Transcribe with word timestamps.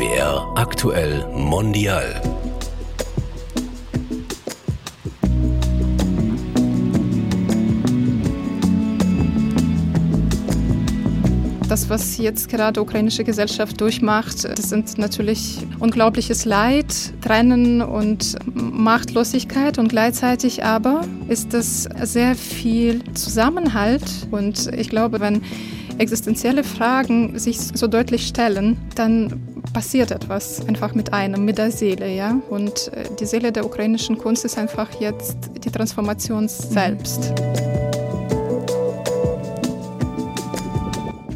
SWR 0.00 0.50
aktuell 0.54 1.26
mondial. 1.34 2.22
Das, 11.68 11.90
was 11.90 12.16
jetzt 12.16 12.48
gerade 12.48 12.80
ukrainische 12.80 13.24
Gesellschaft 13.24 13.78
durchmacht, 13.78 14.44
das 14.44 14.70
sind 14.70 14.96
natürlich 14.96 15.58
unglaubliches 15.80 16.46
Leid, 16.46 16.86
Trennen 17.20 17.82
und 17.82 18.36
Machtlosigkeit 18.54 19.76
und 19.76 19.88
gleichzeitig 19.88 20.64
aber 20.64 21.04
ist 21.28 21.52
es 21.52 21.82
sehr 22.02 22.34
viel 22.36 23.04
Zusammenhalt 23.12 24.26
und 24.30 24.72
ich 24.74 24.88
glaube, 24.88 25.20
wenn 25.20 25.42
existenzielle 25.98 26.64
Fragen 26.64 27.38
sich 27.38 27.58
so 27.74 27.86
deutlich 27.86 28.26
stellen, 28.26 28.78
dann 28.94 29.49
passiert 29.72 30.10
etwas 30.10 30.66
einfach 30.66 30.94
mit 30.94 31.12
einem, 31.12 31.44
mit 31.44 31.58
der 31.58 31.70
Seele, 31.70 32.08
ja. 32.12 32.40
Und 32.50 32.92
äh, 32.92 33.04
die 33.18 33.26
Seele 33.26 33.52
der 33.52 33.64
ukrainischen 33.64 34.18
Kunst 34.18 34.44
ist 34.44 34.58
einfach 34.58 35.00
jetzt 35.00 35.36
die 35.64 35.70
Transformation 35.70 36.48
selbst. 36.48 37.32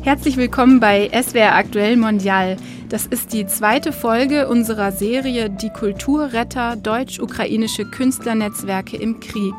Herzlich 0.02 0.37
willkommen 0.37 0.80
bei 0.80 1.10
SWR 1.10 1.55
Aktuell 1.55 1.96
Mondial. 1.96 2.56
Das 2.91 3.06
ist 3.06 3.32
die 3.32 3.46
zweite 3.46 3.91
Folge 3.91 4.46
unserer 4.48 4.93
Serie 4.93 5.48
Die 5.48 5.70
Kulturretter 5.70 6.77
deutsch-ukrainische 6.77 7.87
Künstlernetzwerke 7.87 8.96
im 8.96 9.18
Krieg. 9.20 9.54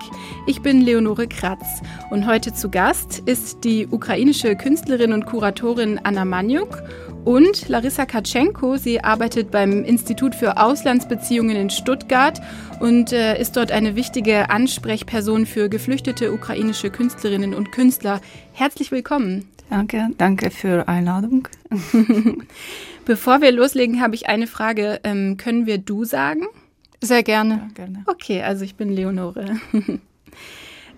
Ich 0.45 0.61
bin 0.61 0.81
Leonore 0.81 1.27
Kratz 1.27 1.81
und 2.11 2.27
heute 2.27 2.53
zu 2.53 2.69
Gast 2.69 3.23
ist 3.25 3.63
die 3.63 3.87
ukrainische 3.87 4.55
Künstlerin 4.55 5.11
und 5.11 5.25
Kuratorin 5.25 5.99
Anna 6.03 6.23
Maniuk 6.23 6.83
und 7.25 7.67
Larissa 7.67 8.05
Katschenko. 8.05 8.77
Sie 8.77 9.03
arbeitet 9.03 9.51
beim 9.51 9.83
Institut 9.83 10.35
für 10.35 10.57
Auslandsbeziehungen 10.57 11.55
in 11.55 11.69
Stuttgart 11.69 12.39
und 12.79 13.11
äh, 13.11 13.39
ist 13.41 13.57
dort 13.57 13.71
eine 13.71 13.95
wichtige 13.95 14.49
Ansprechperson 14.49 15.45
für 15.45 15.67
geflüchtete 15.67 16.31
ukrainische 16.31 16.89
Künstlerinnen 16.89 17.53
und 17.53 17.71
Künstler. 17.71 18.21
Herzlich 18.53 18.91
willkommen. 18.91 19.49
Danke, 19.69 20.09
danke 20.17 20.51
für 20.51 20.87
Einladung. 20.87 21.47
Bevor 23.05 23.41
wir 23.41 23.51
loslegen, 23.51 24.01
habe 24.01 24.15
ich 24.15 24.29
eine 24.29 24.47
Frage. 24.47 24.99
Ähm, 25.03 25.37
können 25.37 25.65
wir 25.65 25.79
du 25.79 26.05
sagen? 26.05 26.43
Sehr 27.01 27.23
gerne. 27.23 27.55
Ja, 27.55 27.67
gerne. 27.73 28.03
Okay, 28.05 28.43
also 28.43 28.63
ich 28.63 28.75
bin 28.75 28.89
Leonore. 28.89 29.57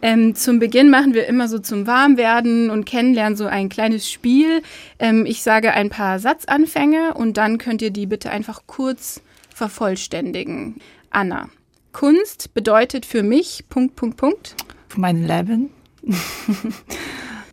Ähm, 0.02 0.36
zum 0.36 0.60
Beginn 0.60 0.90
machen 0.90 1.14
wir 1.14 1.28
immer 1.28 1.48
so 1.48 1.60
zum 1.60 1.88
Warmwerden 1.88 2.70
und 2.70 2.86
Kennenlernen 2.86 3.36
so 3.36 3.46
ein 3.46 3.70
kleines 3.70 4.10
Spiel. 4.10 4.62
Ähm, 5.00 5.26
ich 5.26 5.42
sage 5.42 5.74
ein 5.74 5.90
paar 5.90 6.20
Satzanfänge 6.20 7.14
und 7.16 7.38
dann 7.38 7.58
könnt 7.58 7.82
ihr 7.82 7.92
die 7.92 8.06
bitte 8.06 8.30
einfach 8.30 8.62
kurz 8.68 9.22
vervollständigen. 9.54 10.76
Anna, 11.10 11.50
Kunst 11.94 12.54
bedeutet 12.54 13.06
für 13.06 13.24
mich 13.24 13.66
Punkt, 13.70 13.96
Punkt, 13.96 14.18
Punkt. 14.18 14.56
Für 14.90 15.02
mein 15.02 15.26
Leben. 15.26 15.72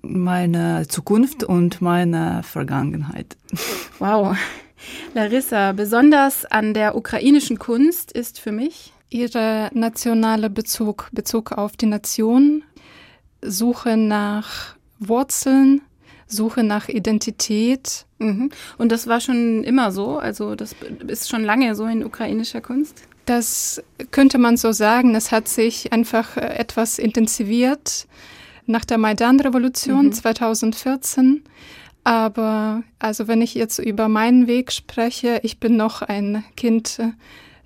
meine 0.03 0.87
Zukunft 0.89 1.45
und 1.45 1.81
meine 1.81 2.43
Vergangenheit. 2.43 3.37
Wow. 3.99 4.37
Larissa, 5.15 5.73
besonders 5.73 6.45
an 6.45 6.75
der 6.75 6.95
ukrainischen 6.95 7.59
Kunst 7.59 8.13
ist 8.13 8.39
für 8.39 8.53
mich 8.53 8.94
ihre 9.15 9.71
nationale 9.73 10.51
Bezug, 10.51 11.09
Bezug 11.13 11.53
auf 11.53 11.77
die 11.77 11.87
Nation, 11.87 12.65
Suche 13.41 13.97
nach 13.97 14.75
Wurzeln, 14.99 15.83
Suche 16.27 16.65
nach 16.65 16.89
Identität. 16.89 18.07
Mhm. 18.19 18.51
Und 18.77 18.91
das 18.91 19.07
war 19.07 19.21
schon 19.21 19.63
immer 19.63 19.93
so, 19.93 20.19
also 20.19 20.57
das 20.57 20.75
ist 21.07 21.29
schon 21.29 21.45
lange 21.45 21.77
so 21.77 21.87
in 21.87 22.05
ukrainischer 22.05 22.61
Kunst? 22.61 23.03
Das 23.25 23.83
könnte 24.11 24.39
man 24.39 24.57
so 24.57 24.73
sagen. 24.73 25.15
Es 25.15 25.31
hat 25.31 25.47
sich 25.47 25.93
einfach 25.93 26.37
etwas 26.37 26.99
intensiviert 26.99 28.09
nach 28.67 28.85
der 28.85 28.99
Maidan-Revolution 28.99 30.07
mhm. 30.07 30.13
2014. 30.13 31.45
Aber 32.03 32.83
also 32.99 33.29
wenn 33.29 33.41
ich 33.43 33.55
jetzt 33.55 33.79
über 33.79 34.09
meinen 34.09 34.49
Weg 34.49 34.73
spreche, 34.73 35.41
ich 35.45 35.61
bin 35.61 35.77
noch 35.77 36.03
ein 36.03 36.45
Kind 36.57 36.99
äh, 36.99 37.13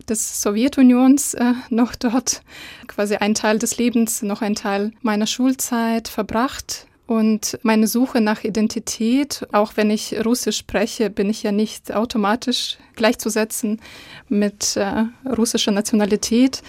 des 0.09 0.43
Sowjetunions, 0.43 1.35
äh, 1.35 1.53
noch 1.71 1.95
dort 1.95 2.43
quasi 2.87 3.17
ein 3.17 3.35
Teil 3.35 3.59
des 3.59 3.79
Lebens, 3.79 4.23
noch 4.23 4.43
ein 4.43 4.55
Teil 4.55 4.93
meiner 5.03 5.27
Schulzeit 5.27 6.09
verbracht. 6.09 6.87
Und 7.07 7.59
meine 7.63 7.87
Suche 7.87 8.21
nach 8.21 8.45
Identität, 8.45 9.47
auch 9.53 9.73
wenn 9.77 9.91
ich 9.91 10.15
Russisch 10.25 10.59
spreche, 10.59 11.09
bin 11.09 11.31
ich 11.31 11.43
ja 11.43 11.53
nicht 11.53 11.95
automatisch 11.95 12.77
gleichzusetzen 12.97 13.81
mit 14.29 14.77
äh, 14.77 15.05
russischer 15.27 15.73
Nationalität. 15.73 16.63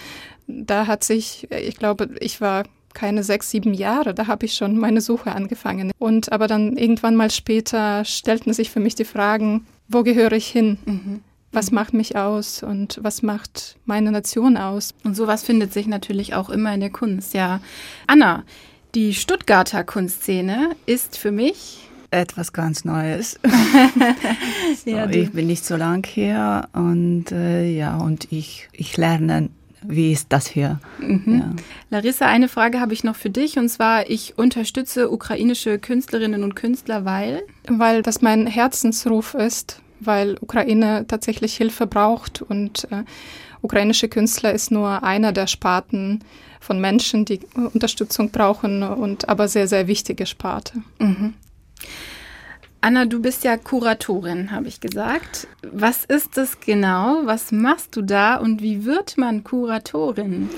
Da 0.48 0.88
hat 0.88 1.04
sich, 1.04 1.52
ich 1.52 1.76
glaube, 1.76 2.10
ich 2.22 2.40
war 2.40 2.64
keine 2.94 3.24
sechs, 3.24 3.52
sieben 3.52 3.74
Jahre, 3.74 4.14
da 4.14 4.28
habe 4.28 4.46
ich 4.46 4.54
schon 4.54 4.78
meine 4.78 5.02
Suche 5.02 5.34
angefangen. 5.34 5.92
Und 6.00 6.32
aber 6.32 6.48
dann 6.48 6.78
irgendwann 6.78 7.16
mal 7.16 7.32
später 7.32 8.06
stellten 8.06 8.54
sich 8.54 8.70
für 8.70 8.80
mich 8.80 8.96
die 8.96 9.06
Fragen, 9.06 9.66
wo 9.90 10.04
gehöre 10.04 10.32
ich 10.34 10.48
hin? 10.48 10.78
Mhm. 10.86 11.22
Was 11.52 11.72
mhm. 11.72 11.76
macht 11.76 11.94
mich 11.94 12.16
aus 12.16 12.64
und 12.64 13.00
was 13.02 13.22
macht 13.22 13.78
meine 13.86 14.12
Nation 14.12 14.58
aus? 14.58 14.94
Und 15.04 15.16
sowas 15.16 15.44
findet 15.44 15.74
sich 15.74 15.88
natürlich 15.88 16.34
auch 16.34 16.50
immer 16.50 16.74
in 16.74 16.80
der 16.80 16.92
Kunst, 16.92 17.34
ja. 17.34 17.60
Anna, 18.08 18.44
die 18.96 19.14
Stuttgarter 19.14 19.84
Kunstszene 19.84 20.72
ist 20.86 21.18
für 21.18 21.32
mich 21.32 21.90
etwas 22.12 22.54
ganz 22.54 22.86
Neues. 22.86 23.40
so, 24.84 24.90
ja, 24.90 25.08
ich 25.10 25.32
bin 25.32 25.48
nicht 25.48 25.64
so 25.64 25.76
lang 25.76 26.06
hier 26.06 26.68
und 26.74 27.32
äh, 27.32 27.70
ja, 27.70 27.98
und 27.98 28.32
ich, 28.32 28.68
ich 28.74 28.98
lerne 28.98 29.50
wie 29.82 30.12
ist 30.12 30.28
das 30.30 30.48
hier? 30.48 30.80
Mhm. 31.00 31.40
Ja. 31.40 31.56
Larissa, 31.90 32.26
eine 32.26 32.50
Frage 32.50 32.80
habe 32.80 32.94
ich 32.94 33.04
noch 33.04 33.16
für 33.16 33.30
dich 33.30 33.58
und 33.58 33.70
zwar, 33.70 34.10
ich 34.10 34.38
unterstütze 34.38 35.10
ukrainische 35.10 35.80
Künstlerinnen 35.80 36.44
und 36.44 36.56
Künstler, 36.56 37.06
weil? 37.06 37.44
Weil 37.68 38.02
das 38.02 38.22
mein 38.22 38.46
Herzensruf 38.46 39.36
ist, 39.36 39.82
weil 40.00 40.38
Ukraine 40.42 41.06
tatsächlich 41.08 41.56
Hilfe 41.56 41.88
braucht 41.88 42.42
und 42.42 42.86
äh, 42.92 43.04
ukrainische 43.62 44.08
Künstler 44.10 44.54
ist 44.54 44.72
nur 44.72 45.04
einer 45.04 45.32
der 45.32 45.48
Sparten 45.48 46.24
von 46.60 46.80
Menschen, 46.80 47.26
die 47.26 47.40
Unterstützung 47.74 48.32
brauchen 48.32 48.84
und 48.84 49.30
aber 49.30 49.48
sehr, 49.48 49.68
sehr 49.68 49.88
wichtige 49.88 50.26
Sparte. 50.26 50.82
Mhm. 51.00 51.34
Anna, 52.82 53.06
du 53.06 53.22
bist 53.22 53.44
ja 53.44 53.58
Kuratorin, 53.58 54.52
habe 54.52 54.70
ich 54.70 54.80
gesagt. 54.80 55.48
Was 55.64 56.06
ist 56.06 56.38
das 56.38 56.62
genau? 56.62 57.22
Was 57.26 57.52
machst 57.52 57.96
du 57.98 58.02
da 58.02 58.36
und 58.36 58.62
wie 58.62 58.86
wird 58.86 59.18
man 59.18 59.44
Kuratorin? 59.44 60.50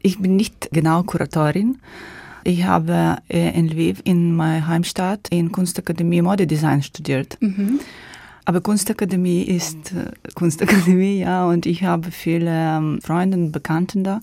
Ich 0.00 0.18
bin 0.18 0.36
nicht 0.36 0.70
genau 0.72 1.02
Kuratorin. 1.02 1.78
Ich 2.44 2.64
habe 2.64 3.16
äh, 3.28 3.58
in 3.58 3.68
Lviv, 3.68 4.00
in 4.04 4.34
meiner 4.34 4.66
Heimstadt, 4.66 5.28
in 5.30 5.52
Kunstakademie 5.52 6.22
Modedesign 6.22 6.82
studiert. 6.82 7.36
Mhm. 7.40 7.80
Aber 8.46 8.60
Kunstakademie 8.60 9.42
ist 9.42 9.92
äh, 9.92 10.12
Kunstakademie, 10.34 11.18
ja, 11.18 11.46
und 11.46 11.66
ich 11.66 11.82
habe 11.82 12.12
viele 12.12 12.50
ähm, 12.50 13.00
Freunde 13.02 13.36
und 13.36 13.50
Bekannten 13.52 14.04
da. 14.04 14.20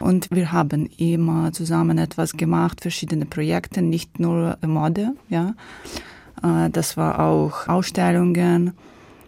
Und 0.00 0.30
wir 0.30 0.52
haben 0.52 0.88
immer 0.96 1.52
zusammen 1.52 1.98
etwas 1.98 2.32
gemacht, 2.32 2.80
verschiedene 2.80 3.26
Projekte, 3.26 3.82
nicht 3.82 4.18
nur 4.18 4.56
Mode, 4.66 5.12
ja. 5.28 5.54
Äh, 6.42 6.70
das 6.70 6.96
war 6.96 7.20
auch 7.20 7.68
Ausstellungen 7.68 8.72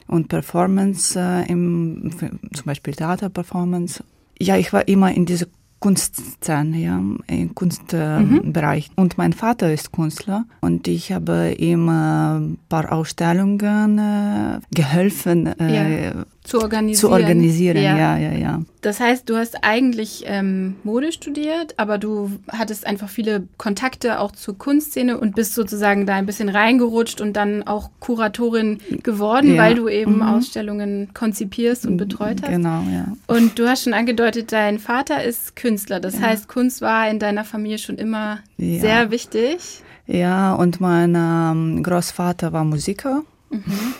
und 0.06 0.28
Performance, 0.28 1.20
äh, 1.20 1.46
im, 1.46 2.10
zum 2.18 2.64
Beispiel 2.64 2.94
Theaterperformance. 2.94 4.02
Ja, 4.40 4.56
ich 4.56 4.72
war 4.72 4.88
immer 4.88 5.12
in 5.12 5.26
dieser 5.26 5.46
Kunstszene, 5.80 6.78
ja, 6.78 7.00
im 7.26 7.54
Kunstbereich. 7.54 8.90
Mhm. 8.90 9.02
Und 9.02 9.18
mein 9.18 9.32
Vater 9.32 9.72
ist 9.72 9.92
Künstler 9.92 10.44
und 10.60 10.86
ich 10.86 11.10
habe 11.12 11.54
ihm 11.58 11.88
ein 11.88 12.58
paar 12.68 12.92
Ausstellungen 12.92 13.98
äh, 13.98 14.60
geholfen 14.74 15.46
äh, 15.58 16.04
ja. 16.04 16.24
Zu 16.42 16.60
organisieren. 16.60 17.00
Zu 17.00 17.10
organisieren, 17.10 17.82
ja. 17.82 17.96
ja, 17.96 18.16
ja, 18.16 18.32
ja. 18.32 18.62
Das 18.80 18.98
heißt, 18.98 19.28
du 19.28 19.36
hast 19.36 19.62
eigentlich 19.62 20.24
ähm, 20.26 20.76
Mode 20.84 21.12
studiert, 21.12 21.74
aber 21.76 21.98
du 21.98 22.30
hattest 22.48 22.86
einfach 22.86 23.10
viele 23.10 23.46
Kontakte 23.58 24.18
auch 24.20 24.32
zur 24.32 24.56
Kunstszene 24.56 25.18
und 25.18 25.34
bist 25.34 25.54
sozusagen 25.54 26.06
da 26.06 26.14
ein 26.14 26.24
bisschen 26.24 26.48
reingerutscht 26.48 27.20
und 27.20 27.34
dann 27.34 27.62
auch 27.64 27.90
Kuratorin 28.00 28.78
geworden, 29.02 29.54
ja. 29.54 29.62
weil 29.62 29.74
du 29.74 29.88
eben 29.88 30.16
mhm. 30.16 30.22
Ausstellungen 30.22 31.10
konzipierst 31.12 31.84
und 31.84 31.98
betreut 31.98 32.40
hast. 32.42 32.50
Genau, 32.50 32.82
ja. 32.90 33.12
Und 33.26 33.58
du 33.58 33.68
hast 33.68 33.84
schon 33.84 33.92
angedeutet, 33.92 34.50
dein 34.50 34.78
Vater 34.78 35.22
ist 35.22 35.56
Künstler. 35.56 36.00
Das 36.00 36.14
ja. 36.14 36.22
heißt, 36.22 36.48
Kunst 36.48 36.80
war 36.80 37.08
in 37.10 37.18
deiner 37.18 37.44
Familie 37.44 37.78
schon 37.78 37.96
immer 37.96 38.38
ja. 38.56 38.80
sehr 38.80 39.10
wichtig. 39.10 39.82
Ja, 40.06 40.54
und 40.54 40.80
mein 40.80 41.14
ähm, 41.14 41.82
Großvater 41.82 42.52
war 42.54 42.64
Musiker. 42.64 43.22
Mhm. 43.50 43.94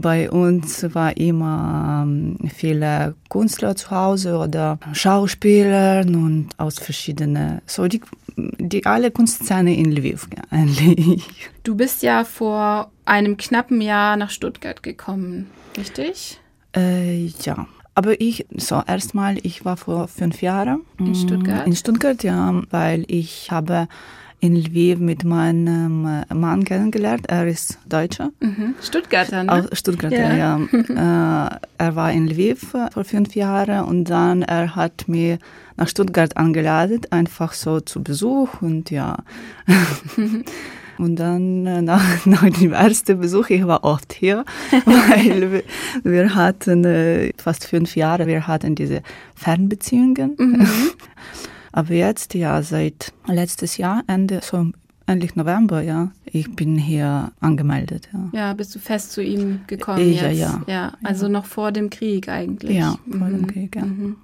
Bei 0.00 0.30
uns 0.30 0.94
war 0.94 1.16
immer 1.16 2.02
ähm, 2.04 2.38
viele 2.54 3.14
Künstler 3.28 3.76
zu 3.76 3.90
Hause 3.90 4.36
oder 4.36 4.78
Schauspieler 4.92 6.04
und 6.06 6.48
aus 6.56 6.78
verschiedenen. 6.78 7.60
So, 7.66 7.86
die 7.86 8.00
die 8.58 8.86
alle 8.86 9.10
Kunstszene 9.10 9.76
in 9.76 9.92
Lviv 9.92 10.28
eigentlich. 10.50 11.28
Du 11.62 11.74
bist 11.74 12.02
ja 12.02 12.24
vor 12.24 12.90
einem 13.04 13.36
knappen 13.36 13.82
Jahr 13.82 14.16
nach 14.16 14.30
Stuttgart 14.30 14.82
gekommen, 14.82 15.50
richtig? 15.76 16.40
Äh, 16.74 17.26
ja. 17.42 17.66
Aber 17.94 18.18
ich, 18.18 18.46
so 18.56 18.82
erstmal, 18.86 19.36
ich 19.42 19.64
war 19.66 19.76
vor 19.76 20.08
fünf 20.08 20.40
Jahren 20.40 20.80
in 20.98 21.14
Stuttgart. 21.14 21.66
In 21.66 21.76
Stuttgart, 21.76 22.22
ja, 22.22 22.62
weil 22.70 23.04
ich 23.08 23.50
habe 23.50 23.88
in 24.40 24.56
Lviv 24.56 24.98
mit 24.98 25.24
meinem 25.24 26.24
Mann 26.32 26.64
kennengelernt. 26.64 27.26
Er 27.28 27.46
ist 27.46 27.78
Deutscher. 27.88 28.30
Mhm. 28.40 28.74
Stuttgarter, 28.82 29.44
ne? 29.44 29.52
Auch 29.52 29.76
Stuttgarter, 29.76 30.36
ja. 30.36 30.58
ja. 30.58 31.46
äh, 31.46 31.60
er 31.78 31.96
war 31.96 32.10
in 32.12 32.26
Lviv 32.26 32.74
vor 32.92 33.04
fünf 33.04 33.34
Jahren 33.34 33.84
und 33.84 34.04
dann 34.04 34.42
er 34.42 34.74
hat 34.74 35.08
mir 35.08 35.38
nach 35.76 35.88
Stuttgart 35.88 36.36
angeladen, 36.36 37.00
einfach 37.10 37.52
so 37.52 37.80
zu 37.80 38.02
Besuch 38.02 38.62
und 38.62 38.90
ja. 38.90 39.18
Und 41.00 41.16
dann 41.16 41.66
äh, 41.66 41.80
nach, 41.80 42.04
nach 42.26 42.50
dem 42.50 42.74
ersten 42.74 43.18
Besuch, 43.18 43.48
ich 43.48 43.66
war 43.66 43.84
oft 43.84 44.12
hier, 44.12 44.44
weil 44.84 45.50
wir, 45.50 45.62
wir 46.02 46.34
hatten 46.34 46.84
äh, 46.84 47.32
fast 47.38 47.66
fünf 47.66 47.96
Jahre, 47.96 48.26
wir 48.26 48.46
hatten 48.46 48.74
diese 48.74 49.00
Fernbeziehungen. 49.34 50.34
Mhm. 50.36 50.68
Aber 51.72 51.94
jetzt, 51.94 52.34
ja, 52.34 52.62
seit 52.62 53.12
letztes 53.26 53.76
Jahr, 53.76 54.02
Ende, 54.06 54.40
so 54.42 54.66
endlich 55.06 55.34
November, 55.34 55.82
ja, 55.82 56.12
ich 56.24 56.54
bin 56.54 56.76
hier 56.76 57.32
angemeldet. 57.40 58.08
Ja, 58.12 58.30
ja 58.32 58.52
bist 58.54 58.74
du 58.74 58.78
fest 58.78 59.12
zu 59.12 59.22
ihm 59.22 59.60
gekommen 59.66 60.12
ja, 60.12 60.28
jetzt? 60.28 60.38
Ja, 60.38 60.62
ja. 60.66 60.92
Also 61.02 61.26
ja. 61.26 61.32
noch 61.32 61.46
vor 61.46 61.72
dem 61.72 61.90
Krieg 61.90 62.28
eigentlich. 62.28 62.76
Ja, 62.76 62.96
vor 63.10 63.28
mhm. 63.28 63.32
dem 63.32 63.46
Krieg, 63.46 63.76
ja. 63.76 63.84
Mhm. 63.84 64.16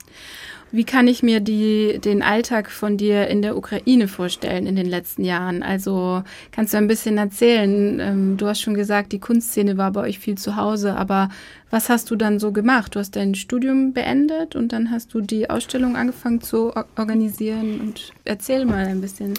Wie 0.77 0.85
kann 0.85 1.09
ich 1.09 1.23
mir 1.23 1.41
die, 1.41 1.99
den 2.05 2.21
Alltag 2.23 2.71
von 2.71 2.99
dir 2.99 3.29
in 3.29 3.41
der 3.41 3.57
Ukraine 3.57 4.09
vorstellen 4.09 4.67
in 4.67 4.77
den 4.77 4.85
letzten 4.85 5.25
Jahren? 5.25 5.63
Also 5.63 6.23
kannst 6.53 6.75
du 6.75 6.77
ein 6.77 6.87
bisschen 6.87 7.17
erzählen? 7.17 7.99
Ähm, 7.99 8.37
du 8.37 8.47
hast 8.47 8.61
schon 8.61 8.75
gesagt, 8.75 9.13
die 9.13 9.19
Kunstszene 9.19 9.79
war 9.79 9.91
bei 9.93 10.03
euch 10.03 10.19
viel 10.19 10.37
zu 10.37 10.57
Hause, 10.57 10.95
aber 10.95 11.31
was 11.71 11.89
hast 11.89 12.11
du 12.11 12.17
dann 12.17 12.39
so 12.39 12.53
gemacht? 12.53 12.95
Du 12.95 12.99
hast 12.99 13.17
dein 13.17 13.35
Studium 13.35 13.95
beendet 13.95 14.55
und 14.55 14.75
dann 14.75 14.91
hast 14.91 15.15
du 15.15 15.23
die 15.23 15.49
Ausstellung 15.49 15.97
angefangen 15.97 16.43
zu 16.43 16.75
organisieren 16.99 17.81
und 17.81 18.13
erzähl 18.27 18.67
mal 18.67 18.85
ein 18.85 19.01
bisschen. 19.01 19.33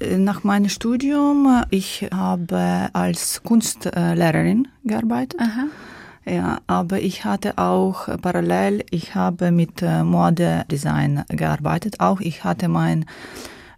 Äh, 0.00 0.18
nach 0.18 0.44
meinem 0.44 0.68
Studium, 0.68 1.62
ich 1.70 2.10
habe 2.12 2.90
als 2.92 3.42
Kunstlehrerin 3.42 4.68
gearbeitet. 4.84 5.40
Aha. 5.40 5.64
Ja, 6.28 6.60
aber 6.66 7.00
ich 7.00 7.24
hatte 7.24 7.56
auch 7.56 8.08
parallel, 8.20 8.84
ich 8.90 9.14
habe 9.14 9.50
mit 9.50 9.80
äh, 9.82 10.02
Modedesign 10.02 11.24
gearbeitet. 11.28 12.00
Auch 12.00 12.20
ich 12.20 12.44
hatte 12.44 12.68
mein 12.68 13.06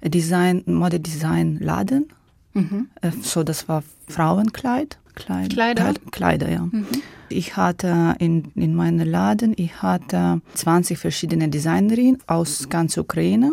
Design, 0.02 0.62
Modedesign-Laden. 0.66 2.08
Mhm. 2.54 2.88
Äh, 3.00 3.10
so, 3.22 3.44
das 3.44 3.68
war 3.68 3.84
Frauenkleid. 4.08 4.98
Kleid, 5.14 5.50
Kleider? 5.50 5.94
Kleider, 6.10 6.50
ja. 6.50 6.66
Mhm. 6.70 6.86
Ich 7.28 7.56
hatte 7.56 8.16
in, 8.18 8.50
in 8.54 8.74
meinem 8.74 9.08
Laden, 9.08 9.54
ich 9.56 9.82
hatte 9.82 10.40
20 10.54 10.98
verschiedene 10.98 11.48
Designerinnen 11.48 12.18
aus 12.26 12.68
ganz 12.68 12.96
Ukraine. 12.96 13.52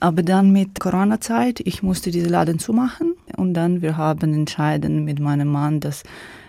Aber 0.00 0.22
dann 0.22 0.52
mit 0.52 0.80
Corona-Zeit, 0.80 1.60
ich 1.60 1.82
musste 1.82 2.10
diesen 2.10 2.30
Laden 2.30 2.58
zumachen 2.58 3.14
und 3.36 3.54
dann 3.54 3.82
wir 3.82 3.96
haben 3.96 4.32
entschieden 4.32 5.04
mit 5.04 5.18
meinem 5.18 5.48
Mann, 5.48 5.80
dass 5.80 6.04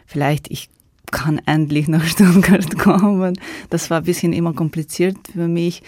vielleicht 0.05 0.49
ich 0.51 0.69
kann 1.11 1.41
endlich 1.45 1.87
nach 1.87 2.03
Stuttgart 2.05 2.77
kommen. 2.77 3.39
Das 3.69 3.89
war 3.89 3.99
ein 3.99 4.03
bisschen 4.03 4.33
immer 4.33 4.53
kompliziert 4.53 5.17
für 5.33 5.47
mich, 5.47 5.83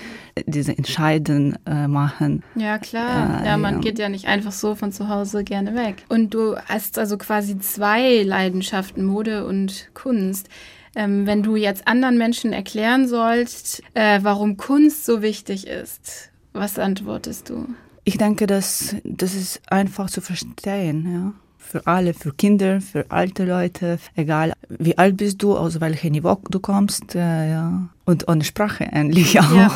diese 0.45 0.77
Entscheidung 0.77 1.55
äh, 1.65 1.87
machen. 1.87 2.43
Ja, 2.55 2.77
klar. 2.77 3.41
Äh, 3.41 3.47
ja, 3.47 3.57
man 3.57 3.75
ja. 3.75 3.79
geht 3.81 3.99
ja 3.99 4.09
nicht 4.09 4.25
einfach 4.25 4.51
so 4.51 4.75
von 4.75 4.91
zu 4.91 5.09
Hause 5.09 5.43
gerne 5.43 5.75
weg. 5.75 6.03
Und 6.09 6.33
du 6.33 6.55
hast 6.57 6.97
also 6.99 7.17
quasi 7.17 7.59
zwei 7.59 8.23
Leidenschaften, 8.23 9.05
Mode 9.05 9.45
und 9.45 9.89
Kunst. 9.93 10.49
Ähm, 10.95 11.25
wenn 11.25 11.41
du 11.41 11.55
jetzt 11.55 11.87
anderen 11.87 12.17
Menschen 12.17 12.51
erklären 12.51 13.07
sollst, 13.07 13.81
äh, 13.93 14.19
warum 14.23 14.57
Kunst 14.57 15.05
so 15.05 15.21
wichtig 15.21 15.67
ist, 15.67 16.31
was 16.51 16.77
antwortest 16.77 17.49
du? 17.49 17.67
Ich 18.03 18.17
denke, 18.17 18.45
dass 18.45 18.95
das 19.03 19.35
ist 19.35 19.61
einfach 19.71 20.09
zu 20.09 20.21
verstehen, 20.21 21.13
ja 21.13 21.33
für 21.61 21.87
alle, 21.87 22.13
für 22.13 22.33
Kinder, 22.33 22.81
für 22.81 23.05
alte 23.09 23.45
Leute, 23.45 23.99
egal 24.15 24.53
wie 24.67 24.97
alt 24.97 25.17
bist 25.17 25.41
du, 25.41 25.55
aus 25.55 25.79
welchem 25.79 26.11
Niveau 26.11 26.37
du 26.49 26.59
kommst, 26.59 27.15
äh, 27.15 27.51
ja. 27.51 27.89
Und 28.05 28.27
ohne 28.27 28.43
Sprache 28.43 28.85
endlich 28.85 29.39
auch. 29.39 29.55
Ja, 29.55 29.71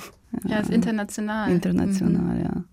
ja 0.44 0.58
ist 0.60 0.70
international. 0.70 1.50
International, 1.50 2.36
mhm. 2.36 2.44
ja. 2.44 2.64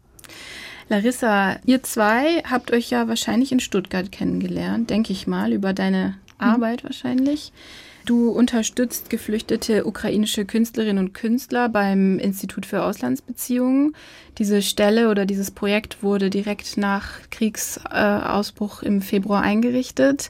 Larissa, 0.90 1.58
ihr 1.66 1.84
zwei 1.84 2.44
habt 2.50 2.72
euch 2.72 2.90
ja 2.90 3.08
wahrscheinlich 3.08 3.52
in 3.52 3.60
Stuttgart 3.60 4.12
kennengelernt, 4.12 4.90
denke 4.90 5.12
ich 5.12 5.28
mal, 5.28 5.52
über 5.52 5.74
deine 5.74 6.16
mhm. 6.40 6.48
Arbeit 6.48 6.84
wahrscheinlich. 6.84 7.52
Du 8.08 8.30
unterstützt 8.30 9.10
geflüchtete 9.10 9.86
ukrainische 9.86 10.46
Künstlerinnen 10.46 11.08
und 11.08 11.14
Künstler 11.14 11.68
beim 11.68 12.20
Institut 12.20 12.66
für 12.66 12.84
Auslandsbeziehungen. 12.84 13.98
Diese 14.38 14.62
Stelle 14.62 15.10
oder 15.10 15.26
dieses 15.26 15.52
Projekt 15.52 16.02
wurde 16.04 16.30
direkt 16.30 16.78
nach 16.78 17.10
Kriegsausbruch 17.32 18.82
im 18.82 19.02
Februar 19.02 19.42
eingerichtet. 19.42 20.30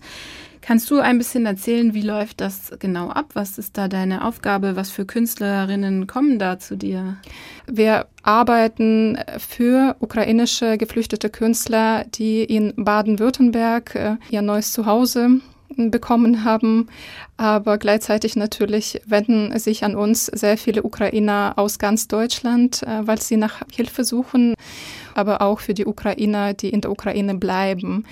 Kannst 0.62 0.90
du 0.90 0.98
ein 0.98 1.20
bisschen 1.20 1.46
erzählen, 1.46 1.94
wie 1.94 2.02
läuft 2.02 2.42
das 2.42 2.72
genau 2.80 3.10
ab? 3.10 3.30
Was 3.36 3.60
ist 3.60 3.78
da 3.78 3.88
deine 3.88 4.26
Aufgabe? 4.26 4.76
Was 4.76 4.90
für 4.90 5.06
Künstlerinnen 5.06 6.08
kommen 6.08 6.40
da 6.40 6.58
zu 6.58 6.78
dir? 6.78 7.18
Wir 7.68 8.08
arbeiten 8.24 9.20
für 9.38 9.96
ukrainische 10.00 10.80
geflüchtete 10.80 11.30
Künstler, 11.30 12.06
die 12.06 12.44
in 12.44 12.74
Baden-Württemberg 12.76 13.94
äh, 13.94 14.16
ihr 14.32 14.42
neues 14.42 14.74
Zuhause 14.74 15.42
bekommen 15.76 16.44
haben. 16.44 16.88
Aber 17.38 17.78
gleichzeitig 17.78 18.36
natürlich 18.36 19.02
wenden 19.06 19.58
sich 19.60 19.84
an 19.84 19.96
uns 19.96 20.26
sehr 20.26 20.58
viele 20.58 20.84
Ukrainer 20.84 21.54
aus 21.56 21.80
ganz 21.80 22.08
Deutschland, 22.08 22.84
äh, 22.84 23.06
weil 23.06 23.22
sie 23.22 23.38
nach 23.38 23.62
Hilfe 23.72 24.04
suchen, 24.04 24.56
aber 25.14 25.42
auch 25.42 25.60
für 25.60 25.74
die 25.74 25.86
Ukrainer, 25.86 26.54
die 26.54 26.70
in 26.70 26.82
der 26.82 26.92
Ukraine 26.92 27.36
bleiben. 27.36 28.06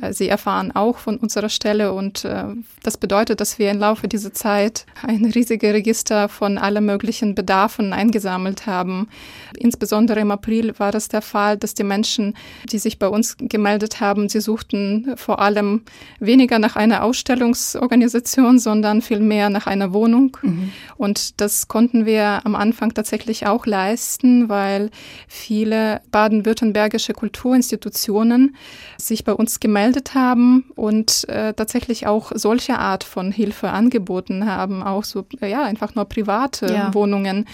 Äh, 0.00 0.12
sie 0.12 0.28
erfahren 0.28 0.72
auch 0.72 0.98
von 0.98 1.16
unserer 1.16 1.48
Stelle 1.48 1.92
und 1.92 2.24
äh, 2.24 2.44
das 2.82 2.96
bedeutet, 2.96 3.40
dass 3.40 3.58
wir 3.58 3.70
im 3.70 3.78
Laufe 3.78 4.08
dieser 4.08 4.32
Zeit 4.32 4.86
ein 5.02 5.24
riesiges 5.24 5.72
Register 5.72 6.28
von 6.28 6.58
allen 6.58 6.84
möglichen 6.84 7.34
Bedarfen 7.34 7.92
eingesammelt 7.92 8.66
haben. 8.66 9.08
Insbesondere 9.56 10.20
im 10.20 10.30
April 10.30 10.78
war 10.78 10.92
das 10.92 11.08
der 11.08 11.22
Fall, 11.22 11.56
dass 11.56 11.74
die 11.74 11.84
Menschen, 11.84 12.34
die 12.70 12.78
sich 12.78 12.98
bei 12.98 13.08
uns 13.08 13.36
gemeldet 13.38 14.00
haben, 14.00 14.28
sie 14.28 14.40
suchten 14.40 15.12
vor 15.16 15.40
allem 15.40 15.82
weniger 16.20 16.58
nach 16.58 16.76
einer 16.76 17.02
Ausstellungsorganisation, 17.04 18.58
sondern 18.58 19.02
vielmehr 19.02 19.50
nach 19.50 19.66
einer 19.66 19.92
Wohnung. 19.92 20.36
Mhm. 20.42 20.72
Und 20.96 21.40
das 21.40 21.68
konnten 21.68 22.06
wir 22.06 22.40
am 22.44 22.54
Anfang 22.54 22.94
tatsächlich 22.94 23.46
auch 23.46 23.66
leisten, 23.66 24.48
weil 24.48 24.90
viele 25.26 26.00
baden-württembergische 26.10 27.12
Kulturinstitutionen 27.12 28.56
sich 28.96 29.24
bei 29.24 29.32
uns 29.32 29.60
gemeldet 29.60 29.87
gemeldet 29.88 30.14
haben 30.14 30.64
und 30.76 31.28
äh, 31.28 31.54
tatsächlich 31.54 32.06
auch 32.06 32.32
solche 32.34 32.78
Art 32.78 33.04
von 33.04 33.32
Hilfe 33.32 33.70
angeboten 33.70 34.46
haben, 34.46 34.82
auch 34.82 35.04
so, 35.04 35.24
ja, 35.40 35.62
einfach 35.62 35.94
nur 35.94 36.04
private 36.04 36.66
ja. 36.66 36.94
Wohnungen. 36.94 37.46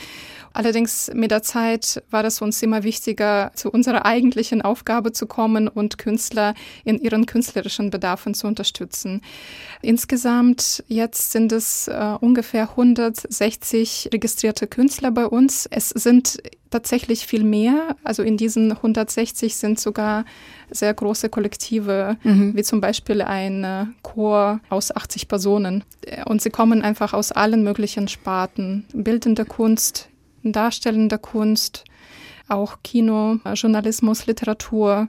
Allerdings 0.54 1.10
mit 1.12 1.32
der 1.32 1.42
Zeit 1.42 2.02
war 2.10 2.24
es 2.24 2.40
uns 2.40 2.62
immer 2.62 2.84
wichtiger, 2.84 3.50
zu 3.56 3.70
unserer 3.70 4.06
eigentlichen 4.06 4.62
Aufgabe 4.62 5.12
zu 5.12 5.26
kommen 5.26 5.66
und 5.66 5.98
Künstler 5.98 6.54
in 6.84 7.00
ihren 7.00 7.26
künstlerischen 7.26 7.90
Bedarfen 7.90 8.34
zu 8.34 8.46
unterstützen. 8.46 9.20
Insgesamt 9.82 10.84
jetzt 10.86 11.32
sind 11.32 11.50
es 11.50 11.88
äh, 11.88 12.16
ungefähr 12.20 12.70
160 12.70 14.10
registrierte 14.12 14.68
Künstler 14.68 15.10
bei 15.10 15.26
uns. 15.26 15.66
Es 15.66 15.88
sind 15.88 16.38
tatsächlich 16.70 17.26
viel 17.26 17.42
mehr. 17.42 17.96
Also 18.04 18.22
in 18.22 18.36
diesen 18.36 18.70
160 18.70 19.56
sind 19.56 19.80
sogar 19.80 20.24
sehr 20.70 20.94
große 20.94 21.30
Kollektive, 21.30 22.16
mhm. 22.22 22.56
wie 22.56 22.62
zum 22.62 22.80
Beispiel 22.80 23.22
ein 23.22 23.64
äh, 23.64 23.86
Chor 24.02 24.60
aus 24.68 24.94
80 24.94 25.26
Personen. 25.26 25.82
Und 26.26 26.42
sie 26.42 26.50
kommen 26.50 26.82
einfach 26.82 27.12
aus 27.12 27.32
allen 27.32 27.64
möglichen 27.64 28.06
Sparten. 28.06 28.84
Bildende 28.92 29.44
Kunst, 29.44 30.10
darstellender 30.52 31.18
Kunst, 31.18 31.84
auch 32.48 32.78
Kino, 32.82 33.38
Journalismus, 33.54 34.26
Literatur. 34.26 35.08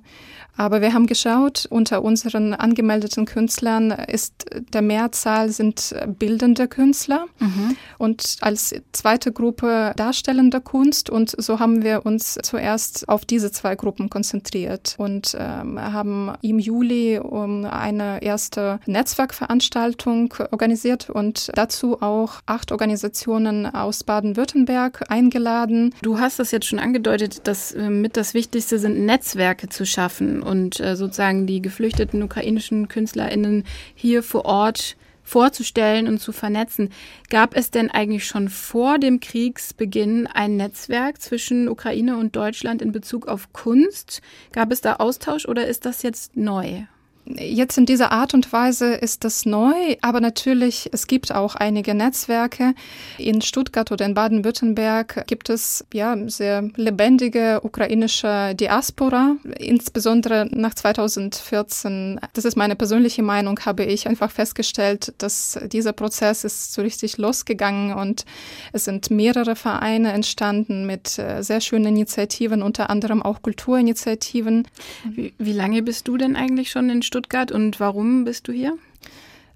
Aber 0.57 0.81
wir 0.81 0.93
haben 0.93 1.05
geschaut, 1.05 1.65
unter 1.69 2.01
unseren 2.01 2.53
angemeldeten 2.53 3.25
Künstlern 3.25 3.91
ist 3.91 4.45
der 4.73 4.81
Mehrzahl 4.81 5.49
sind 5.49 5.93
bildende 6.17 6.67
Künstler 6.67 7.25
mhm. 7.39 7.75
und 7.97 8.37
als 8.39 8.73
zweite 8.93 9.33
Gruppe 9.33 9.91
darstellende 9.97 10.61
Kunst. 10.61 11.09
Und 11.09 11.35
so 11.37 11.59
haben 11.59 11.83
wir 11.83 12.05
uns 12.05 12.39
zuerst 12.41 13.09
auf 13.09 13.25
diese 13.25 13.51
zwei 13.51 13.75
Gruppen 13.75 14.09
konzentriert 14.09 14.95
und 14.97 15.35
ähm, 15.37 15.79
haben 15.79 16.31
im 16.41 16.59
Juli 16.59 17.19
um 17.19 17.65
eine 17.65 18.21
erste 18.21 18.79
Netzwerkveranstaltung 18.85 20.33
organisiert 20.51 21.09
und 21.09 21.51
dazu 21.55 22.01
auch 22.01 22.41
acht 22.45 22.71
Organisationen 22.71 23.65
aus 23.65 24.03
Baden-Württemberg 24.03 25.11
eingeladen. 25.11 25.93
Du 26.01 26.19
hast 26.19 26.39
das 26.39 26.51
jetzt 26.51 26.67
schon 26.67 26.79
angedeutet, 26.79 27.24
angedeutet, 27.25 27.47
dass 27.47 27.71
äh, 27.73 27.89
mit 27.89 28.17
das 28.17 28.33
Wichtigste 28.33 28.79
sind, 28.79 29.05
Netzwerke 29.05 29.69
zu 29.69 29.85
schaffen 29.85 30.41
und 30.41 30.79
äh, 30.79 30.95
sozusagen 30.95 31.47
die 31.47 31.61
geflüchteten 31.61 32.21
ukrainischen 32.23 32.87
KünstlerInnen 32.87 33.63
hier 33.93 34.23
vor 34.23 34.45
Ort 34.45 34.95
vorzustellen 35.23 36.07
und 36.07 36.19
zu 36.19 36.31
vernetzen. 36.31 36.89
Gab 37.31 37.55
es 37.55 37.71
denn 37.71 37.89
eigentlich 37.89 38.27
schon 38.27 38.47
vor 38.47 38.99
dem 38.99 39.19
Kriegsbeginn 39.19 40.27
ein 40.27 40.55
Netzwerk 40.55 41.19
zwischen 41.19 41.67
Ukraine 41.67 42.17
und 42.17 42.35
Deutschland 42.35 42.83
in 42.83 42.91
Bezug 42.91 43.27
auf 43.27 43.51
Kunst? 43.51 44.21
Gab 44.51 44.71
es 44.71 44.81
da 44.81 44.97
Austausch 44.97 45.47
oder 45.47 45.65
ist 45.65 45.85
das 45.85 46.03
jetzt 46.03 46.37
neu? 46.37 46.83
Jetzt 47.27 47.79
in 47.79 47.87
dieser 47.87 48.11
Art 48.11 48.35
und 48.35 48.53
Weise 48.53 48.93
ist 48.93 49.23
das 49.23 49.47
neu, 49.47 49.73
aber 50.01 50.21
natürlich, 50.21 50.89
es 50.91 51.07
gibt 51.07 51.33
auch 51.33 51.55
einige 51.55 51.95
Netzwerke. 51.95 52.75
In 53.17 53.41
Stuttgart 53.41 53.91
oder 53.91 54.05
in 54.05 54.13
Baden-Württemberg 54.13 55.25
gibt 55.25 55.49
es 55.49 55.83
ja 55.91 56.15
sehr 56.27 56.69
lebendige 56.75 57.61
ukrainische 57.63 58.53
Diaspora, 58.53 59.37
insbesondere 59.57 60.47
nach 60.51 60.75
2014. 60.75 62.19
Das 62.33 62.45
ist 62.45 62.57
meine 62.57 62.75
persönliche 62.75 63.23
Meinung, 63.23 63.59
habe 63.65 63.85
ich 63.85 64.07
einfach 64.07 64.29
festgestellt, 64.29 65.11
dass 65.17 65.59
dieser 65.65 65.93
Prozess 65.93 66.43
ist 66.43 66.73
so 66.73 66.83
richtig 66.83 67.17
losgegangen 67.17 67.95
und 67.95 68.25
es 68.71 68.85
sind 68.85 69.09
mehrere 69.09 69.55
Vereine 69.55 70.11
entstanden 70.11 70.85
mit 70.85 71.17
äh, 71.17 71.41
sehr 71.41 71.59
schönen 71.59 71.87
Initiativen, 71.87 72.61
unter 72.61 72.91
anderem 72.91 73.23
auch 73.23 73.41
Kulturinitiativen. 73.41 74.67
Wie, 75.09 75.33
wie 75.39 75.53
lange 75.53 75.81
bist 75.81 76.07
du 76.07 76.17
denn 76.17 76.35
eigentlich 76.35 76.69
schon 76.69 76.91
in 76.91 77.01
Stuttgart? 77.01 77.14
Stuttgart 77.15 77.49
und 77.49 77.79
warum 77.79 78.25
bist 78.25 78.49
du 78.49 78.51
hier? 78.51 78.77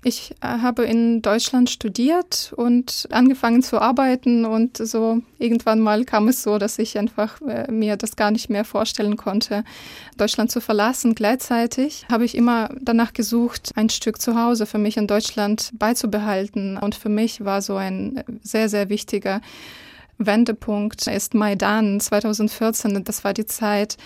Ich 0.01 0.31
äh, 0.39 0.47
habe 0.47 0.85
in 0.85 1.21
Deutschland 1.21 1.69
studiert 1.69 2.53
und 2.55 3.05
angefangen 3.11 3.61
zu 3.63 3.81
arbeiten 3.81 4.45
und 4.45 4.77
so 4.77 5.21
irgendwann 5.39 5.81
mal 5.81 6.05
kam 6.05 6.29
es 6.29 6.41
so, 6.41 6.57
dass 6.57 6.79
ich 6.79 6.97
einfach 6.97 7.41
äh, 7.41 7.69
mir 7.69 7.97
das 7.97 8.15
gar 8.15 8.31
nicht 8.31 8.49
mehr 8.49 8.63
vorstellen 8.63 9.17
konnte, 9.17 9.65
Deutschland 10.15 10.51
zu 10.51 10.61
verlassen. 10.61 11.15
Gleichzeitig 11.15 12.05
habe 12.09 12.23
ich 12.23 12.33
immer 12.33 12.69
danach 12.79 13.11
gesucht, 13.11 13.73
ein 13.75 13.89
Stück 13.89 14.21
zu 14.21 14.41
Hause 14.41 14.65
für 14.65 14.77
mich 14.77 14.95
in 14.95 15.07
Deutschland 15.07 15.71
beizubehalten 15.73 16.77
und 16.77 16.95
für 16.95 17.09
mich 17.09 17.43
war 17.43 17.61
so 17.61 17.75
ein 17.75 18.23
sehr, 18.41 18.69
sehr 18.69 18.87
wichtiger 18.87 19.41
Wendepunkt 20.21 21.07
ist 21.07 21.33
Maidan 21.33 21.99
2014. 21.99 23.05
Das 23.05 23.23
war 23.23 23.33
die 23.33 23.45
Zeit 23.45 23.97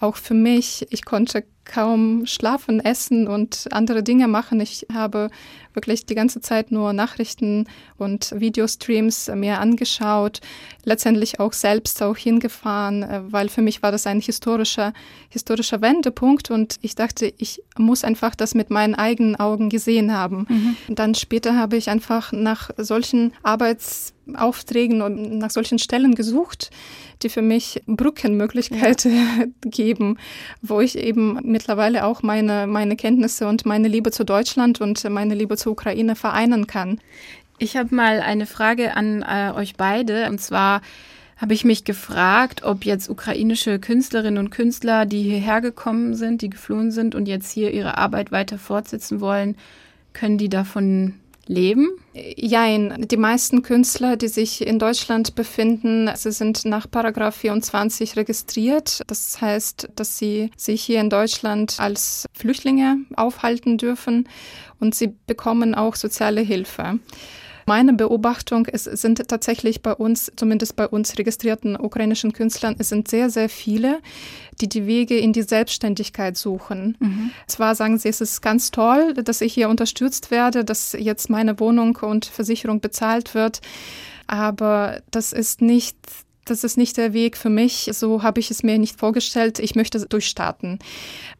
auch 0.00 0.16
für 0.16 0.34
mich. 0.34 0.86
Ich 0.90 1.06
konnte 1.06 1.44
kaum 1.72 2.26
schlafen, 2.26 2.80
essen 2.80 3.26
und 3.26 3.68
andere 3.72 4.02
Dinge 4.02 4.28
machen. 4.28 4.60
Ich 4.60 4.86
habe 4.92 5.30
wirklich 5.72 6.04
die 6.04 6.14
ganze 6.14 6.42
Zeit 6.42 6.70
nur 6.70 6.92
Nachrichten 6.92 7.66
und 7.96 8.34
Videostreams 8.38 9.30
mir 9.34 9.58
angeschaut, 9.58 10.40
letztendlich 10.84 11.40
auch 11.40 11.54
selbst 11.54 12.02
auch 12.02 12.16
hingefahren, 12.16 13.02
äh, 13.02 13.20
weil 13.24 13.48
für 13.48 13.62
mich 13.62 13.82
war 13.82 13.90
das 13.90 14.06
ein 14.06 14.20
historischer, 14.20 14.92
historischer 15.30 15.80
Wendepunkt 15.80 16.50
und 16.50 16.76
ich 16.82 16.94
dachte, 16.94 17.32
ich 17.38 17.62
muss 17.78 18.04
einfach 18.04 18.34
das 18.34 18.54
mit 18.54 18.68
meinen 18.68 18.94
eigenen 18.94 19.36
Augen 19.36 19.70
gesehen 19.70 20.12
haben. 20.12 20.46
Mhm. 20.48 20.94
Dann 20.94 21.14
später 21.14 21.56
habe 21.56 21.78
ich 21.78 21.88
einfach 21.88 22.32
nach 22.32 22.70
solchen 22.76 23.32
Arbeitsaufträgen 23.42 25.00
und 25.00 25.38
nach 25.38 25.50
solchen 25.50 25.78
Stellen 25.78 26.14
gesucht, 26.14 26.70
die 27.22 27.28
für 27.28 27.42
mich 27.42 27.82
Brückenmöglichkeiten 27.86 29.14
ja. 29.14 29.44
geben, 29.70 30.18
wo 30.60 30.80
ich 30.80 30.98
eben 30.98 31.38
mittlerweile 31.42 32.04
auch 32.04 32.22
meine, 32.22 32.66
meine 32.66 32.96
Kenntnisse 32.96 33.46
und 33.46 33.66
meine 33.66 33.88
Liebe 33.88 34.10
zu 34.10 34.24
Deutschland 34.24 34.80
und 34.80 35.02
meine 35.10 35.34
Liebe 35.34 35.56
zur 35.56 35.72
Ukraine 35.72 36.16
vereinen 36.16 36.66
kann. 36.66 37.00
Ich 37.58 37.76
habe 37.76 37.94
mal 37.94 38.20
eine 38.20 38.46
Frage 38.46 38.96
an 38.96 39.22
äh, 39.22 39.52
euch 39.54 39.76
beide 39.76 40.28
und 40.28 40.40
zwar 40.40 40.82
habe 41.36 41.54
ich 41.54 41.64
mich 41.64 41.84
gefragt, 41.84 42.62
ob 42.62 42.84
jetzt 42.84 43.10
ukrainische 43.10 43.80
Künstlerinnen 43.80 44.38
und 44.38 44.50
Künstler, 44.50 45.06
die 45.06 45.22
hierher 45.22 45.60
gekommen 45.60 46.14
sind, 46.14 46.40
die 46.40 46.50
geflohen 46.50 46.92
sind 46.92 47.16
und 47.16 47.26
jetzt 47.26 47.50
hier 47.50 47.72
ihre 47.72 47.98
Arbeit 47.98 48.30
weiter 48.30 48.58
fortsetzen 48.58 49.20
wollen, 49.20 49.56
können 50.12 50.38
die 50.38 50.48
davon 50.48 51.14
leben? 51.46 51.90
Jein, 52.14 53.06
die 53.08 53.16
meisten 53.16 53.62
Künstler, 53.62 54.16
die 54.16 54.28
sich 54.28 54.66
in 54.66 54.78
Deutschland 54.78 55.34
befinden, 55.34 56.10
sie 56.14 56.32
sind 56.32 56.64
nach 56.64 56.90
Paragraph 56.90 57.36
24 57.36 58.16
registriert. 58.16 59.02
Das 59.06 59.40
heißt, 59.40 59.88
dass 59.96 60.18
sie 60.18 60.50
sich 60.56 60.82
hier 60.82 61.00
in 61.00 61.10
Deutschland 61.10 61.76
als 61.78 62.26
Flüchtlinge 62.34 62.98
aufhalten 63.16 63.78
dürfen 63.78 64.28
und 64.80 64.94
sie 64.94 65.14
bekommen 65.26 65.74
auch 65.74 65.96
soziale 65.96 66.42
Hilfe. 66.42 66.98
Meine 67.66 67.92
Beobachtung, 67.92 68.66
es 68.66 68.84
sind 68.84 69.26
tatsächlich 69.28 69.82
bei 69.82 69.94
uns, 69.94 70.32
zumindest 70.36 70.76
bei 70.76 70.86
uns 70.86 71.18
registrierten 71.18 71.76
ukrainischen 71.76 72.32
Künstlern, 72.32 72.76
es 72.78 72.88
sind 72.88 73.08
sehr, 73.08 73.30
sehr 73.30 73.48
viele, 73.48 74.00
die 74.60 74.68
die 74.68 74.86
Wege 74.86 75.18
in 75.18 75.32
die 75.32 75.42
Selbstständigkeit 75.42 76.36
suchen. 76.36 76.96
Mhm. 77.00 77.30
Zwar 77.46 77.74
sagen 77.74 77.98
sie, 77.98 78.08
es 78.08 78.20
ist 78.20 78.42
ganz 78.42 78.70
toll, 78.70 79.14
dass 79.14 79.40
ich 79.40 79.54
hier 79.54 79.68
unterstützt 79.68 80.30
werde, 80.30 80.64
dass 80.64 80.92
jetzt 80.98 81.30
meine 81.30 81.58
Wohnung 81.60 81.96
und 81.96 82.26
Versicherung 82.26 82.80
bezahlt 82.80 83.34
wird, 83.34 83.60
aber 84.26 85.02
das 85.10 85.32
ist 85.32 85.62
nicht 85.62 85.96
das 86.44 86.64
ist 86.64 86.76
nicht 86.76 86.96
der 86.96 87.12
Weg 87.12 87.36
für 87.36 87.50
mich. 87.50 87.88
So 87.92 88.22
habe 88.22 88.40
ich 88.40 88.50
es 88.50 88.62
mir 88.62 88.78
nicht 88.78 88.98
vorgestellt. 88.98 89.58
Ich 89.60 89.74
möchte 89.74 90.04
durchstarten. 90.06 90.80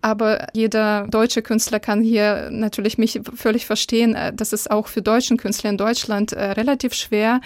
Aber 0.01 0.47
jeder 0.55 1.09
deutsche 1.09 1.43
Künstler 1.43 1.81
kann 1.81 2.03
hier 2.03 2.51
natürlich 2.51 2.99
mich 2.99 3.21
völlig 3.35 3.67
verstehen. 3.67 4.15
Äh, 4.15 4.33
das 4.33 4.53
ist 4.53 4.71
auch 4.71 4.87
für 4.87 5.03
deutschen 5.03 5.37
Künstler 5.39 5.71
in 5.71 5.77
Deutschland 5.77 6.33
äh, 6.33 6.53
relativ 6.53 6.95
schwer, 6.95 7.41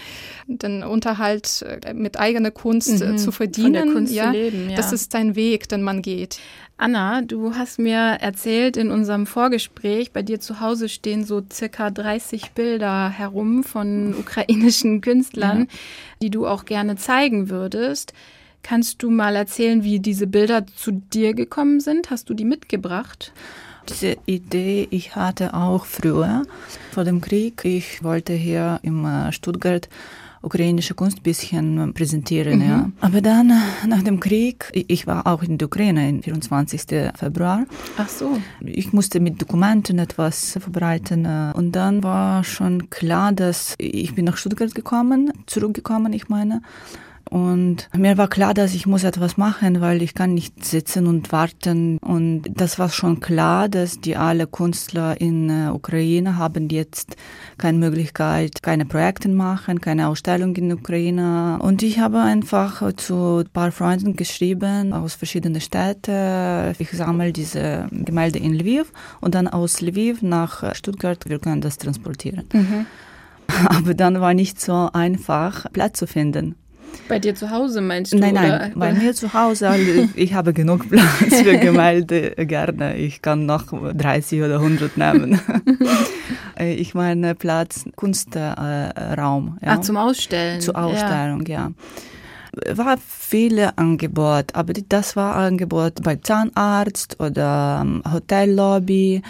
den 0.47 0.83
Unterhalt 0.83 1.63
äh, 1.63 1.95
mit 1.95 2.19
eigener 2.19 2.51
Kunst 2.51 3.03
mhm. 3.03 3.17
zu 3.17 3.33
verdienen. 3.33 3.75
Von 3.75 3.87
der 3.87 3.95
Kunst 3.95 4.13
ja, 4.13 4.25
zu 4.27 4.33
leben, 4.33 4.71
ja. 4.71 4.77
Das 4.77 4.93
ist 4.93 5.15
ein 5.15 5.35
Weg, 5.35 5.69
den 5.69 5.83
man 5.83 6.03
geht. 6.03 6.39
Anna, 6.78 7.23
du 7.23 7.54
hast 7.54 7.78
mir 7.78 7.97
erzählt 7.97 8.76
in 8.76 8.90
unserem 8.90 9.26
Vorgespräch, 9.26 10.12
bei 10.12 10.23
dir 10.23 10.40
zu 10.40 10.61
Hause 10.61 10.90
stehen 10.90 11.25
so 11.25 11.42
circa 11.50 11.90
30 11.90 12.50
Bilder 12.50 13.09
herum 13.09 13.64
von 13.64 14.14
ukrainischen 14.14 15.00
Künstlern, 15.00 15.61
ja. 15.61 15.66
die 16.21 16.30
du 16.30 16.47
auch 16.47 16.66
gerne 16.66 16.97
zeigen 16.97 17.49
würdest. 17.49 18.12
Kannst 18.62 19.02
du 19.02 19.11
mal 19.11 19.37
erzählen, 19.37 19.85
wie 19.85 20.00
diese 20.00 20.26
Bilder 20.26 20.66
zu 20.66 20.90
dir 20.90 21.33
gekommen 21.33 21.80
sind? 21.80 22.11
Hast 22.11 22.28
du 22.28 22.35
die 22.35 22.45
mitgebracht? 22.45 23.33
Diese 23.88 24.16
Idee, 24.26 24.88
ich 24.90 25.16
hatte 25.16 25.54
auch 25.54 25.87
früher 25.87 26.42
vor 26.90 27.04
dem 27.04 27.21
Krieg. 27.21 27.64
Ich 27.64 28.02
wollte 28.02 28.33
hier 28.33 28.80
in 28.83 29.06
Stuttgart 29.30 29.88
ukrainische 30.47 30.95
Kunst 30.95 31.23
bisschen 31.23 31.93
präsentieren. 31.93 32.61
Mhm. 32.61 32.69
Ja. 32.69 32.91
Aber 33.00 33.21
dann 33.21 33.53
nach 33.87 34.03
dem 34.03 34.21
Krieg, 34.21 34.71
ich 34.73 35.07
war 35.07 35.26
auch 35.26 35.43
in 35.43 35.59
der 35.59 35.67
Ukraine 35.67 36.09
am 36.09 36.23
24. 36.23 36.83
Februar. 37.15 37.67
Ach 37.99 38.09
so. 38.09 38.38
Ich 38.61 38.93
musste 38.93 39.21
mit 39.21 39.43
Dokumenten 39.43 39.99
etwas 39.99 40.57
verbreiten 40.61 41.25
äh, 41.25 41.53
und 41.55 41.73
dann 41.73 42.03
war 42.03 42.45
schon 42.45 42.88
klar, 42.91 43.33
dass 43.33 43.75
ich 43.79 44.15
bin 44.15 44.25
nach 44.25 44.37
Stuttgart 44.37 44.75
gekommen, 44.75 45.33
zurückgekommen, 45.47 46.12
ich 46.12 46.29
meine. 46.29 46.62
Und 47.28 47.88
mir 47.97 48.16
war 48.18 48.28
klar, 48.28 48.54
dass 48.54 48.75
ich 48.75 48.87
muss 48.87 49.02
etwas 49.02 49.37
machen, 49.37 49.80
weil 49.80 50.00
ich 50.00 50.14
kann 50.14 50.35
nicht 50.35 50.64
sitzen 50.64 51.06
und 51.06 51.33
warten. 51.33 51.99
Und 51.99 52.42
das 52.49 52.78
war 52.78 52.88
schon 52.88 53.18
klar, 53.21 53.68
dass 53.68 54.00
die 54.00 54.16
alle 54.16 54.47
Künstler 54.47 55.21
in 55.21 55.50
äh, 55.50 55.71
Ukraine 55.71 56.37
haben 56.37 56.68
jetzt 56.68 57.16
keine 57.59 57.78
Möglichkeit, 57.78 58.62
keine 58.62 58.85
Projekte 58.85 59.28
machen, 59.28 59.80
keine 59.80 60.09
Ausstellung 60.09 60.54
in 60.54 60.73
Ukraine. 60.73 61.59
Und 61.61 61.83
ich 61.83 61.99
habe 61.99 62.21
einfach 62.21 62.92
zu 62.95 63.38
ein 63.38 63.50
paar 63.52 63.73
Freunden 63.73 64.14
geschrieben 64.14 64.92
aus 64.92 65.14
verschiedenen 65.14 65.61
Städten. 65.61 66.75
Ich 66.78 66.90
sammle 66.92 67.33
diese 67.33 67.88
Gemälde 67.90 68.38
in 68.38 68.54
Lviv 68.54 68.92
und 69.21 69.35
dann 69.35 69.49
aus 69.49 69.80
Lviv 69.80 70.23
nach 70.23 70.75
Stuttgart. 70.76 71.28
Wir 71.28 71.40
können 71.40 71.61
das 71.61 71.78
transportieren. 71.78 72.45
Mhm. 72.52 72.87
Aber 73.68 73.95
dann 73.95 74.21
war 74.21 74.35
nicht 74.35 74.61
so 74.61 74.90
einfach, 74.92 75.66
Platz 75.73 75.99
zu 75.99 76.06
finden. 76.06 76.54
Bei 77.09 77.19
dir 77.19 77.35
zu 77.35 77.50
Hause 77.50 77.81
meinst 77.81 78.12
du? 78.12 78.19
Nein, 78.19 78.35
nein, 78.35 78.52
oder? 78.52 78.71
bei 78.75 78.93
mir 78.93 79.14
zu 79.14 79.33
Hause. 79.33 79.71
Ich 80.16 80.35
habe 80.35 80.52
genug 80.52 80.88
Platz 80.88 81.40
für 81.43 81.59
Gemälde 81.59 82.33
gerne. 82.37 82.97
Ich 82.97 83.23
kann 83.23 83.47
noch 83.47 83.66
30 83.73 84.43
oder 84.43 84.57
100 84.57 84.97
nehmen. 84.97 85.40
ich 86.59 86.95
meine 86.95 87.35
Platz, 87.35 87.85
Kunstraum. 87.95 89.59
Ja. 89.62 89.73
Ah, 89.75 89.81
zum 89.81 89.97
Ausstellen. 89.97 90.61
Zur 90.61 90.76
Ausstellung, 90.76 91.47
ja. 91.47 91.71
ja. 92.66 92.76
War 92.76 92.97
viele 93.07 93.76
Angebote, 93.76 94.55
aber 94.55 94.73
das 94.73 95.14
war 95.14 95.37
Angebot 95.37 96.02
bei 96.02 96.16
Zahnarzt 96.16 97.21
oder 97.21 97.83
ähm, 97.83 98.02
Hotellobby. 98.11 99.23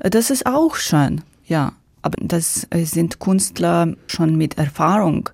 Das 0.00 0.30
ist 0.30 0.46
auch 0.46 0.74
schön, 0.74 1.22
ja. 1.46 1.72
Aber 2.02 2.18
das 2.20 2.68
sind 2.72 3.18
Künstler 3.18 3.94
schon 4.06 4.36
mit 4.36 4.58
Erfahrung 4.58 5.30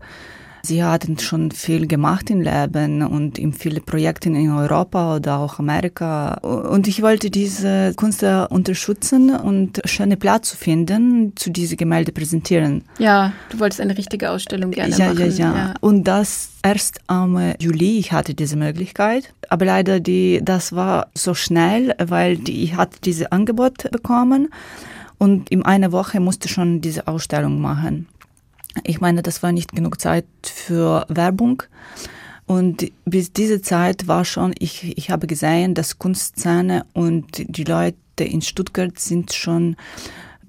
Sie 0.64 0.84
hatten 0.84 1.18
schon 1.18 1.50
viel 1.50 1.88
gemacht 1.88 2.30
im 2.30 2.40
Leben 2.40 3.02
und 3.02 3.38
in 3.38 3.52
viele 3.52 3.80
Projekte 3.80 4.28
in 4.28 4.50
Europa 4.50 5.16
oder 5.16 5.38
auch 5.38 5.58
Amerika. 5.58 6.34
Und 6.34 6.86
ich 6.86 7.02
wollte 7.02 7.30
diese 7.30 7.94
Künstler 7.96 8.50
unterstützen 8.50 9.34
und 9.34 9.80
schöne 9.84 10.16
Platz 10.16 10.50
zu 10.50 10.56
finden, 10.56 11.32
zu 11.34 11.50
diese 11.50 11.76
Gemälde 11.76 12.12
präsentieren. 12.12 12.84
Ja, 12.98 13.32
du 13.50 13.58
wolltest 13.58 13.80
eine 13.80 13.98
richtige 13.98 14.30
Ausstellung 14.30 14.70
gerne 14.70 14.94
ja, 14.96 15.08
machen. 15.08 15.18
Ja, 15.18 15.26
ja, 15.26 15.56
ja. 15.56 15.74
Und 15.80 16.04
das 16.04 16.50
erst 16.62 17.00
am 17.08 17.54
Juli, 17.58 17.98
ich 17.98 18.12
hatte 18.12 18.34
diese 18.34 18.56
Möglichkeit. 18.56 19.34
Aber 19.48 19.64
leider, 19.64 19.98
die, 19.98 20.40
das 20.42 20.72
war 20.72 21.08
so 21.14 21.34
schnell, 21.34 21.94
weil 21.98 22.36
die, 22.36 22.62
ich 22.62 22.76
hatte 22.76 22.98
dieses 23.04 23.26
Angebot 23.32 23.90
bekommen 23.90 24.48
und 25.18 25.50
in 25.50 25.64
einer 25.64 25.92
Woche 25.92 26.20
musste 26.20 26.48
schon 26.48 26.80
diese 26.80 27.06
Ausstellung 27.06 27.60
machen. 27.60 28.08
Ich 28.84 29.00
meine, 29.00 29.22
das 29.22 29.42
war 29.42 29.52
nicht 29.52 29.72
genug 29.72 30.00
Zeit 30.00 30.26
für 30.42 31.06
Werbung. 31.08 31.62
Und 32.46 32.90
bis 33.04 33.32
diese 33.32 33.62
Zeit 33.62 34.08
war 34.08 34.24
schon, 34.24 34.52
ich, 34.58 34.96
ich 34.96 35.10
habe 35.10 35.26
gesehen, 35.26 35.74
dass 35.74 35.98
Kunstszene 35.98 36.84
und 36.92 37.26
die 37.36 37.64
Leute 37.64 37.96
in 38.24 38.42
Stuttgart 38.42 38.98
sind 38.98 39.32
schon 39.32 39.76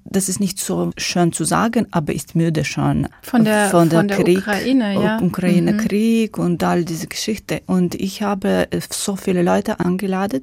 das 0.04 0.28
ist 0.28 0.38
nicht 0.38 0.58
so 0.58 0.90
schön 0.96 1.32
zu 1.32 1.44
sagen, 1.44 1.86
aber 1.90 2.12
ist 2.12 2.36
müde 2.36 2.64
schon. 2.64 3.08
Von 3.22 3.44
der, 3.44 3.70
von 3.70 3.88
der, 3.88 4.00
von 4.00 4.08
der 4.08 4.18
Krieg, 4.18 4.38
Ukraine, 4.38 4.94
ja. 4.94 5.18
Ukraine-Krieg 5.20 6.36
mhm. 6.36 6.44
und 6.44 6.62
all 6.62 6.84
diese 6.84 7.06
Geschichte. 7.06 7.62
Und 7.66 7.94
ich 7.94 8.22
habe 8.22 8.68
so 8.90 9.16
viele 9.16 9.42
Leute 9.42 9.80
eingeladen 9.80 10.42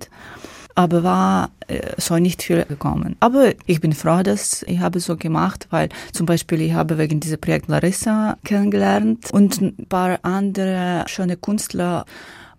aber 0.76 1.04
war 1.04 1.52
äh, 1.68 1.80
so 1.98 2.18
nicht 2.18 2.44
viel 2.44 2.66
gekommen. 2.66 3.16
Aber 3.20 3.54
ich 3.66 3.82
bin 3.82 3.94
froh, 3.94 4.24
dass 4.24 4.64
ich 4.64 4.80
habe 4.80 5.00
so 5.00 5.18
gemacht, 5.18 5.68
weil 5.70 5.90
zum 6.14 6.26
Beispiel 6.26 6.62
ich 6.62 6.74
habe 6.74 6.98
wegen 6.98 7.20
diesem 7.20 7.40
Projekt 7.40 7.68
Larissa 7.68 8.38
kennengelernt 8.44 9.32
und 9.32 9.62
ein 9.62 9.88
paar 9.88 10.20
andere 10.24 11.04
schöne 11.08 11.38
Künstler 11.38 12.06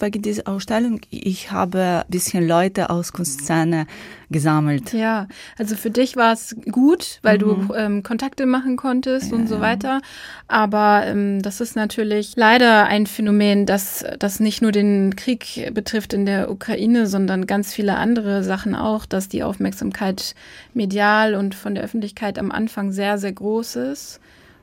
wegen 0.03 0.21
dieser 0.21 0.49
Ausstellung. 0.49 1.01
Ich 1.11 1.51
habe 1.51 2.05
ein 2.05 2.11
bisschen 2.11 2.47
Leute 2.47 2.91
aus 2.91 3.13
Kunstszene 3.13 3.87
gesammelt. 4.31 4.93
Ja, 4.93 5.29
also 5.59 5.77
für 5.77 5.91
dich 5.91 6.17
war 6.17 6.33
es 6.33 6.57
gut, 6.71 7.21
weil 7.23 7.39
mhm. 7.39 7.69
du 7.69 7.75
ähm, 7.75 8.03
Kontakte 8.03 8.45
machen 8.47 8.77
konntest 8.77 9.31
ja, 9.31 9.37
und 9.39 9.49
so 9.49 9.61
weiter. 9.61 10.01
Aber 10.49 11.05
ähm, 11.07 11.41
das 11.43 11.61
ist 11.61 11.77
natürlich 11.77 12.35
leider 12.37 12.87
ein 12.87 13.07
Phänomen, 13.07 13.65
das, 13.65 14.05
das 14.19 14.41
nicht 14.41 14.61
nur 14.61 14.73
den 14.73 15.17
Krieg 15.17 15.71
betrifft 15.73 16.13
in 16.13 16.27
der 16.27 16.51
Ukraine, 16.51 17.07
sondern 17.07 17.47
ganz 17.47 17.73
viele 17.73 17.97
andere 17.97 18.43
Sachen 18.43 18.75
auch, 18.75 19.07
dass 19.07 19.29
die 19.29 19.43
Aufmerksamkeit 19.43 20.35
medial 20.75 21.35
und 21.35 21.55
von 21.55 21.75
der 21.75 21.85
Öffentlichkeit 21.85 22.39
am 22.39 22.51
Anfang 22.51 22.93
sehr, 22.93 23.19
sehr 23.19 23.33
groß 23.33 23.77
ist. 23.77 24.21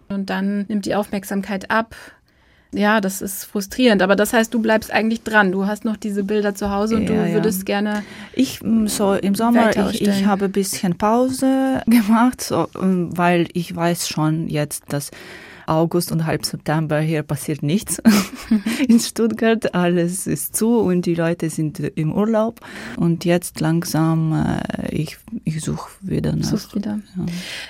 Und 0.10 0.31
dann 0.31 0.65
nimmt 0.67 0.86
die 0.86 0.96
Aufmerksamkeit 0.96 1.69
ab 1.69 1.96
ja, 2.72 3.02
das 3.02 3.22
ist 3.22 3.46
frustrierend. 3.46 4.02
Aber 4.02 4.16
das 4.16 4.34
heißt, 4.34 4.54
du 4.54 4.62
bleibst 4.62 4.92
eigentlich 4.92 5.24
dran. 5.24 5.52
Du 5.52 5.66
hast 5.66 5.86
noch 5.86 5.98
diese 5.98 6.24
Bilder 6.24 6.54
zu 6.54 6.70
Hause 6.70 6.98
und 6.98 7.10
ja, 7.10 7.26
du 7.26 7.34
würdest 7.34 7.60
ja. 7.60 7.66
gerne. 7.66 8.04
Ich 8.34 8.62
mm, 8.62 8.86
so 8.86 9.14
im 9.14 9.34
Sommer, 9.34 9.76
ich, 9.92 10.02
ich 10.02 10.26
habe 10.26 10.46
ein 10.46 10.52
bisschen 10.52 10.98
Pause 10.98 11.82
gemacht, 11.88 12.42
so, 12.42 12.68
mm, 12.80 13.18
weil 13.18 13.48
ich 13.54 13.76
weiß 13.76 14.08
schon 14.08 14.48
jetzt, 14.48 14.84
dass 14.90 15.10
August 15.70 16.12
und 16.12 16.26
halb 16.26 16.46
September 16.46 17.00
hier 17.00 17.24
passiert 17.24 17.64
nichts. 17.64 18.02
In 18.88 19.00
Stuttgart 19.00 19.74
alles 19.76 20.28
ist 20.28 20.56
zu 20.56 20.80
und 20.80 21.06
die 21.06 21.16
Leute 21.16 21.50
sind 21.50 21.80
im 21.80 22.14
Urlaub. 22.14 22.60
Und 22.98 23.26
jetzt 23.26 23.60
langsam, 23.60 24.34
äh, 24.34 24.94
ich, 24.96 25.18
ich 25.44 25.62
suche 25.62 25.90
wieder 26.02 26.36
nach. 26.36 26.46
Suchst 26.46 26.76
wieder. 26.76 27.00
Ja. 27.16 27.26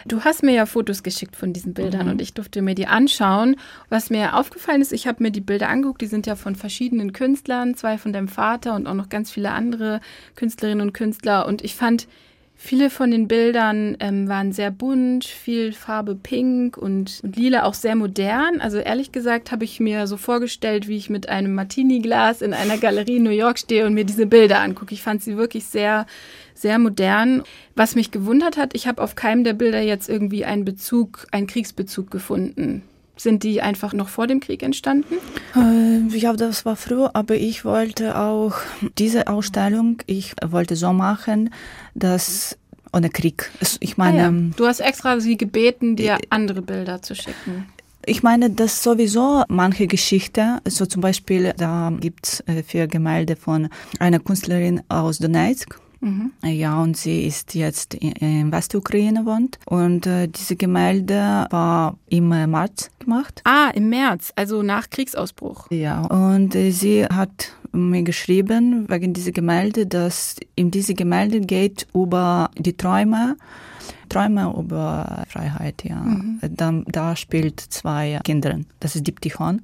Du 0.08 0.22
hast 0.22 0.44
mir 0.44 0.54
ja 0.54 0.66
Fotos 0.66 1.04
geschickt 1.04 1.36
von 1.36 1.54
diesen 1.54 1.74
Bildern 1.74 2.06
mhm. 2.06 2.14
und 2.14 2.22
ich 2.22 2.34
durfte 2.34 2.62
mir 2.62 2.76
die 2.76 2.88
anschauen. 2.88 3.56
Was 3.90 4.10
mir 4.10 4.36
aufgefallen 4.38 4.82
ist, 4.82 4.94
ich 4.94 5.08
habe 5.08 5.22
mir 5.22 5.32
die 5.32 5.42
Bilder 5.42 5.70
angeguckt, 5.70 6.02
die 6.02 6.08
sind 6.08 6.28
ja 6.28 6.36
von 6.36 6.56
verschiedenen 6.56 7.14
Künstlern, 7.14 7.76
zwei 7.76 7.98
von 7.98 8.14
deinem 8.14 8.30
Vater 8.30 8.76
und 8.76 8.88
auch 8.88 8.94
noch 8.94 9.10
ganz 9.10 9.32
viele 9.32 9.52
andere 9.52 10.00
Künstlerinnen 10.36 10.82
und 10.82 10.94
Künstler. 10.94 11.46
Und 11.46 11.64
ich 11.64 11.76
fand, 11.76 12.08
Viele 12.62 12.90
von 12.90 13.10
den 13.10 13.30
Bildern 13.30 13.96
ähm, 14.02 14.28
waren 14.28 14.52
sehr 14.52 14.70
bunt, 14.70 15.24
viel 15.24 15.72
Farbe 15.72 16.14
pink 16.14 16.76
und, 16.76 17.22
und, 17.24 17.38
lila, 17.38 17.64
auch 17.64 17.74
sehr 17.74 17.96
modern. 17.96 18.60
Also 18.60 18.80
ehrlich 18.80 19.14
gesagt 19.14 19.54
habe 19.54 19.64
ich 19.64 19.80
mir 19.80 20.08
so 20.08 20.18
vorgestellt, 20.18 20.90
wie 20.90 20.98
ich 20.98 21.10
mit 21.10 21.30
einem 21.30 21.56
Martini-Glas 21.56 22.42
in 22.42 22.54
einer 22.54 22.78
Galerie 22.78 23.16
in 23.16 23.24
New 23.24 23.30
York 23.30 23.60
stehe 23.60 23.86
und 23.86 23.94
mir 23.94 24.04
diese 24.04 24.26
Bilder 24.26 24.60
angucke. 24.60 24.94
Ich 24.94 25.02
fand 25.02 25.24
sie 25.24 25.38
wirklich 25.38 25.68
sehr, 25.68 26.06
sehr 26.54 26.80
modern. 26.80 27.44
Was 27.76 27.96
mich 27.96 28.12
gewundert 28.12 28.58
hat, 28.58 28.76
ich 28.76 28.88
habe 28.88 29.02
auf 29.02 29.16
keinem 29.16 29.46
der 29.46 29.54
Bilder 29.54 29.80
jetzt 29.80 30.10
irgendwie 30.10 30.44
einen 30.44 30.66
Bezug, 30.66 31.28
einen 31.32 31.48
Kriegsbezug 31.48 32.12
gefunden. 32.12 32.84
Sind 33.20 33.44
die 33.44 33.62
einfach 33.62 33.92
noch 33.92 34.08
vor 34.08 34.28
dem 34.28 34.40
Krieg 34.40 34.64
entstanden? 34.64 35.16
Äh, 35.54 36.18
ja, 36.18 36.32
das 36.34 36.66
war 36.66 36.78
früher, 36.78 37.16
aber 37.16 37.36
ich 37.36 37.66
wollte 37.66 38.18
auch 38.18 38.54
diese 38.98 39.28
Ausstellung, 39.28 39.98
ich 40.06 40.36
wollte 40.42 40.78
so 40.78 40.94
machen, 40.94 41.50
dass 41.96 42.58
ohne 42.94 43.10
Krieg. 43.10 43.52
Ich 43.82 43.98
meine, 43.98 44.28
ah 44.28 44.32
ja. 44.32 44.52
du 44.56 44.66
hast 44.66 44.80
extra 44.80 45.20
sie 45.20 45.38
gebeten, 45.38 45.96
dir 45.96 46.14
äh, 46.14 46.20
andere 46.30 46.62
Bilder 46.62 47.02
zu 47.02 47.14
schicken. 47.14 47.68
Ich 48.06 48.24
meine, 48.24 48.50
dass 48.50 48.82
sowieso 48.82 49.44
manche 49.50 49.86
Geschichten, 49.88 50.60
so 50.66 50.86
zum 50.86 51.02
Beispiel, 51.02 51.54
da 51.58 51.92
gibt 52.00 52.26
es 52.26 52.40
äh, 52.48 52.64
vier 52.64 52.88
Gemälde 52.88 53.36
von 53.36 53.70
einer 54.00 54.20
Künstlerin 54.20 54.82
aus 54.88 55.20
Donetsk, 55.20 55.78
Mhm. 56.02 56.32
Ja, 56.44 56.82
und 56.82 56.96
sie 56.96 57.26
ist 57.26 57.56
jetzt 57.56 57.94
in 57.94 58.52
Westukraine 58.52 59.26
wohnt. 59.26 59.60
Und 59.66 60.08
äh, 60.08 60.28
diese 60.28 60.56
Gemälde 60.56 61.46
war 61.50 61.98
im 62.08 62.30
März 62.30 62.90
gemacht. 63.00 63.42
Ah, 63.44 63.70
im 63.74 63.90
März, 63.90 64.32
also 64.36 64.64
nach 64.64 64.90
Kriegsausbruch. 64.90 65.68
Ja, 65.72 66.02
und 66.02 66.56
äh, 66.56 66.72
sie 66.72 67.06
hat 67.06 67.54
mir 67.72 68.04
geschrieben 68.04 68.90
wegen 68.90 69.14
dieser 69.14 69.32
Gemälde, 69.32 69.86
dass 69.86 70.38
in 70.56 70.72
diese 70.72 70.94
Gemälde 70.94 71.42
geht 71.42 71.88
über 71.94 72.50
die 72.58 72.76
Träume 72.76 73.36
Träume 74.10 74.54
über 74.58 75.24
Freiheit, 75.30 75.84
ja. 75.84 75.98
Mhm. 75.98 76.40
Da, 76.42 76.82
da, 76.88 77.16
spielt 77.16 77.60
zwei 77.60 78.20
Kinder. 78.24 78.60
Das 78.80 78.96
ist 78.96 79.06
Diptychon. 79.06 79.62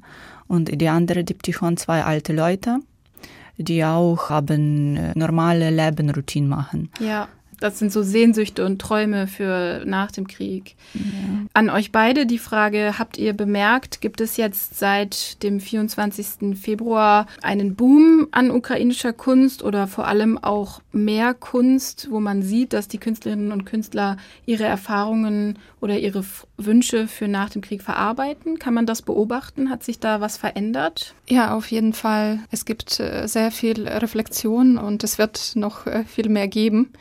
Und 0.48 0.80
die 0.80 0.88
andere 0.88 1.24
Diptychon 1.24 1.78
zwei 1.78 2.04
alte 2.04 2.32
Leute 2.32 2.80
die 3.58 3.84
auch 3.84 4.30
haben 4.30 4.98
äh, 4.98 5.12
normale 5.16 5.70
Lebenroutine 5.70 6.48
machen. 6.48 6.90
Ja. 7.00 7.28
Das 7.60 7.80
sind 7.80 7.92
so 7.92 8.04
Sehnsüchte 8.04 8.66
und 8.66 8.80
Träume 8.80 9.28
für 9.28 9.84
nach 9.86 10.12
dem 10.12 10.28
Krieg. 10.28 10.76
Ja. 10.94 11.02
An 11.54 11.70
euch 11.70 11.92
beide 11.92 12.26
die 12.26 12.38
Frage, 12.38 12.96
habt 13.00 13.18
ihr 13.18 13.34
bemerkt, 13.34 14.02
gibt 14.02 14.22
es 14.22 14.38
jetzt 14.38 14.78
seit 14.78 15.42
dem 15.44 15.60
24. 15.60 16.58
Februar 16.60 17.28
einen 17.42 17.76
Boom 17.76 18.28
an 18.32 18.52
ukrainischer 18.52 19.14
Kunst 19.14 19.64
oder 19.64 19.88
vor 19.88 20.08
allem 20.08 20.38
auch 20.38 20.82
mehr 20.92 21.34
Kunst, 21.34 22.08
wo 22.12 22.20
man 22.20 22.42
sieht, 22.42 22.74
dass 22.74 22.88
die 22.88 22.98
Künstlerinnen 22.98 23.52
und 23.52 23.66
Künstler 23.66 24.18
ihre 24.46 24.66
Erfahrungen 24.66 25.58
oder 25.80 26.00
ihre 26.00 26.24
Wünsche 26.58 27.08
für 27.08 27.28
nach 27.28 27.50
dem 27.50 27.62
Krieg 27.62 27.82
verarbeiten? 27.82 28.60
Kann 28.60 28.74
man 28.74 28.86
das 28.86 29.02
beobachten? 29.02 29.70
Hat 29.70 29.84
sich 29.84 30.00
da 30.00 30.22
was 30.22 30.38
verändert? 30.38 31.16
Ja, 31.28 31.56
auf 31.56 31.70
jeden 31.72 31.94
Fall. 31.94 32.40
Es 32.52 32.66
gibt 32.66 33.00
äh, 33.00 33.28
sehr 33.28 33.52
viel 33.52 33.88
Reflexion 33.88 34.78
und 34.78 35.04
es 35.04 35.18
wird 35.18 35.54
noch 35.56 35.86
äh, 35.88 36.04
viel 36.06 36.30
mehr 36.30 36.48
geben. 36.48 36.92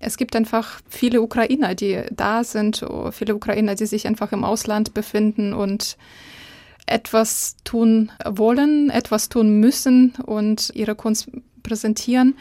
Es 0.00 0.16
gibt 0.16 0.36
einfach 0.36 0.80
viele 0.88 1.22
Ukrainer, 1.22 1.74
die 1.74 2.02
da 2.12 2.44
sind, 2.44 2.84
viele 3.12 3.34
Ukrainer, 3.34 3.74
die 3.74 3.86
sich 3.86 4.06
einfach 4.06 4.32
im 4.32 4.44
Ausland 4.44 4.94
befinden 4.94 5.52
und 5.52 5.96
etwas 6.86 7.56
tun 7.64 8.10
wollen, 8.24 8.90
etwas 8.90 9.28
tun 9.28 9.60
müssen 9.60 10.14
und 10.24 10.70
ihre 10.74 10.94
Kunst 10.94 11.30
präsentieren. 11.62 12.36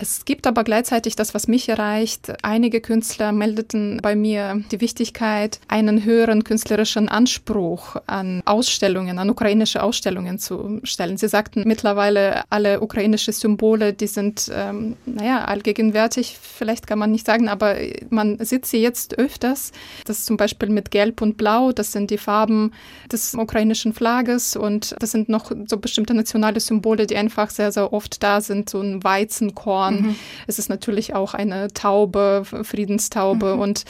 Es 0.00 0.24
gibt 0.24 0.46
aber 0.46 0.62
gleichzeitig 0.62 1.16
das, 1.16 1.34
was 1.34 1.48
mich 1.48 1.68
erreicht. 1.68 2.32
Einige 2.44 2.80
Künstler 2.80 3.32
meldeten 3.32 3.98
bei 4.00 4.14
mir 4.14 4.62
die 4.70 4.80
Wichtigkeit, 4.80 5.58
einen 5.66 6.04
höheren 6.04 6.44
künstlerischen 6.44 7.08
Anspruch 7.08 7.96
an 8.06 8.40
Ausstellungen, 8.44 9.18
an 9.18 9.28
ukrainische 9.28 9.82
Ausstellungen 9.82 10.38
zu 10.38 10.78
stellen. 10.84 11.16
Sie 11.16 11.26
sagten 11.26 11.64
mittlerweile, 11.66 12.44
alle 12.48 12.80
ukrainische 12.80 13.32
Symbole, 13.32 13.92
die 13.92 14.06
sind, 14.06 14.48
ähm, 14.54 14.94
naja, 15.04 15.44
allgegenwärtig, 15.46 16.38
vielleicht 16.40 16.86
kann 16.86 17.00
man 17.00 17.10
nicht 17.10 17.26
sagen, 17.26 17.48
aber 17.48 17.74
man 18.08 18.38
sieht 18.38 18.66
sie 18.66 18.80
jetzt 18.80 19.18
öfters. 19.18 19.72
Das 20.04 20.20
ist 20.20 20.26
zum 20.26 20.36
Beispiel 20.36 20.68
mit 20.68 20.92
Gelb 20.92 21.20
und 21.22 21.36
Blau, 21.36 21.72
das 21.72 21.90
sind 21.90 22.12
die 22.12 22.18
Farben 22.18 22.70
des 23.10 23.34
ukrainischen 23.34 23.92
Flagges 23.92 24.54
und 24.54 24.94
das 25.00 25.10
sind 25.10 25.28
noch 25.28 25.50
so 25.66 25.76
bestimmte 25.78 26.14
nationale 26.14 26.60
Symbole, 26.60 27.08
die 27.08 27.16
einfach 27.16 27.50
sehr, 27.50 27.72
sehr 27.72 27.92
oft 27.92 28.22
da 28.22 28.40
sind, 28.40 28.70
so 28.70 28.80
ein 28.80 29.02
Weizenkorn 29.02 29.87
Horn. 29.88 30.02
Mhm. 30.02 30.16
Es 30.46 30.58
ist 30.58 30.68
natürlich 30.68 31.14
auch 31.14 31.34
eine 31.34 31.68
Taube, 31.68 32.42
Friedenstaube 32.44 33.54
mhm. 33.54 33.60
und 33.60 33.84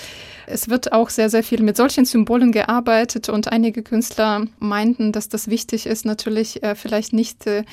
es 0.46 0.68
wird 0.68 0.92
auch 0.92 1.10
sehr, 1.10 1.30
sehr 1.30 1.42
viel 1.42 1.62
mit 1.62 1.76
solchen 1.76 2.04
Symbolen 2.04 2.52
gearbeitet 2.52 3.28
und 3.28 3.48
einige 3.48 3.82
Künstler 3.82 4.46
meinten, 4.58 5.12
dass 5.12 5.28
das 5.28 5.48
wichtig 5.48 5.86
ist, 5.86 6.04
natürlich 6.04 6.62
äh, 6.62 6.74
vielleicht 6.74 7.12
nicht 7.12 7.46
äh, 7.46 7.64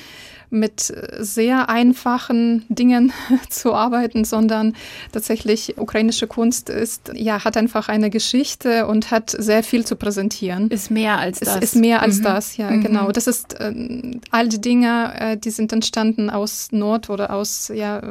mit 0.50 0.94
sehr 1.20 1.70
einfachen 1.70 2.66
Dingen 2.70 3.12
zu 3.50 3.74
arbeiten, 3.74 4.26
sondern 4.26 4.76
tatsächlich 5.12 5.78
ukrainische 5.78 6.28
Kunst 6.28 6.70
ist, 6.70 7.12
ja, 7.14 7.44
hat 7.44 7.58
einfach 7.58 7.90
eine 7.90 8.10
Geschichte 8.10 8.88
und 8.88 9.12
hat 9.12 9.32
sehr 9.32 9.64
viel 9.64 9.86
zu 9.86 9.96
präsentieren. 9.96 10.70
Ist 10.70 10.92
mehr 10.92 11.18
als 11.18 11.40
das. 11.40 11.58
Es 11.58 11.64
ist 11.64 11.76
mehr 11.76 12.02
als 12.02 12.20
mhm. 12.20 12.24
das, 12.24 12.58
ja, 12.58 12.72
mhm. 12.72 12.84
genau. 12.84 13.12
Das 13.12 13.28
ist 13.28 13.60
äh, 13.60 13.74
all 14.32 14.48
die 14.48 14.62
Dinge, 14.62 15.14
äh, 15.20 15.38
die 15.38 15.52
sind 15.52 15.74
entstanden 15.74 16.30
aus 16.30 16.72
Not 16.72 17.10
oder 17.10 17.34
aus, 17.34 17.72
ja, 17.74 18.02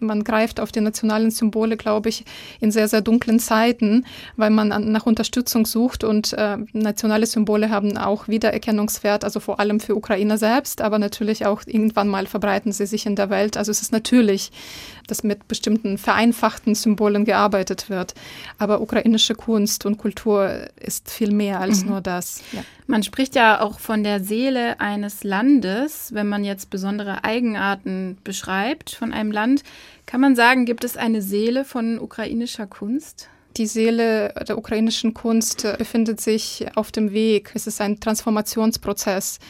man 0.00 0.24
greift 0.24 0.60
auf 0.60 0.72
die 0.72 0.80
nationalen 0.80 1.30
Symbole, 1.30 1.76
glaube 1.76 2.08
ich, 2.08 2.24
in 2.60 2.70
sehr, 2.70 2.88
sehr 2.88 3.00
dunklen 3.00 3.38
Zeiten, 3.38 4.04
weil 4.36 4.50
man 4.50 4.68
nach 4.90 5.06
Unterstützung 5.06 5.66
sucht 5.66 6.04
und 6.04 6.32
äh, 6.32 6.56
nationale 6.72 7.26
Symbole 7.26 7.70
haben 7.70 7.96
auch 7.96 8.28
Wiedererkennungswert, 8.28 9.24
also 9.24 9.40
vor 9.40 9.60
allem 9.60 9.80
für 9.80 9.94
Ukrainer 9.94 10.38
selbst, 10.38 10.80
aber 10.80 10.98
natürlich 10.98 11.46
auch 11.46 11.62
irgendwann 11.66 12.08
mal 12.08 12.26
verbreiten 12.26 12.72
sie 12.72 12.86
sich 12.86 13.06
in 13.06 13.16
der 13.16 13.30
Welt. 13.30 13.56
Also 13.56 13.70
es 13.70 13.82
ist 13.82 13.92
natürlich, 13.92 14.50
dass 15.10 15.24
mit 15.24 15.48
bestimmten 15.48 15.98
vereinfachten 15.98 16.74
Symbolen 16.74 17.24
gearbeitet 17.24 17.90
wird, 17.90 18.14
aber 18.58 18.80
ukrainische 18.80 19.34
Kunst 19.34 19.84
und 19.84 19.98
Kultur 19.98 20.68
ist 20.80 21.10
viel 21.10 21.32
mehr 21.32 21.60
als 21.60 21.82
mhm. 21.82 21.90
nur 21.90 22.00
das. 22.00 22.42
Ja. 22.52 22.62
Man 22.86 23.02
spricht 23.02 23.34
ja 23.34 23.60
auch 23.60 23.80
von 23.80 24.02
der 24.02 24.22
Seele 24.22 24.80
eines 24.80 25.24
Landes, 25.24 26.14
wenn 26.14 26.28
man 26.28 26.44
jetzt 26.44 26.70
besondere 26.70 27.24
Eigenarten 27.24 28.16
beschreibt 28.24 28.90
von 28.90 29.12
einem 29.12 29.32
Land. 29.32 29.62
Kann 30.06 30.20
man 30.20 30.36
sagen, 30.36 30.64
gibt 30.64 30.84
es 30.84 30.96
eine 30.96 31.20
Seele 31.20 31.64
von 31.64 31.98
ukrainischer 31.98 32.66
Kunst? 32.66 33.28
Die 33.58 33.66
Seele 33.66 34.32
der 34.46 34.56
ukrainischen 34.56 35.14
Kunst 35.14 35.66
befindet 35.78 36.20
sich 36.20 36.66
auf 36.76 36.92
dem 36.92 37.12
Weg. 37.12 37.50
Es 37.54 37.66
ist 37.66 37.80
ein 37.80 37.98
Transformationsprozess 37.98 39.40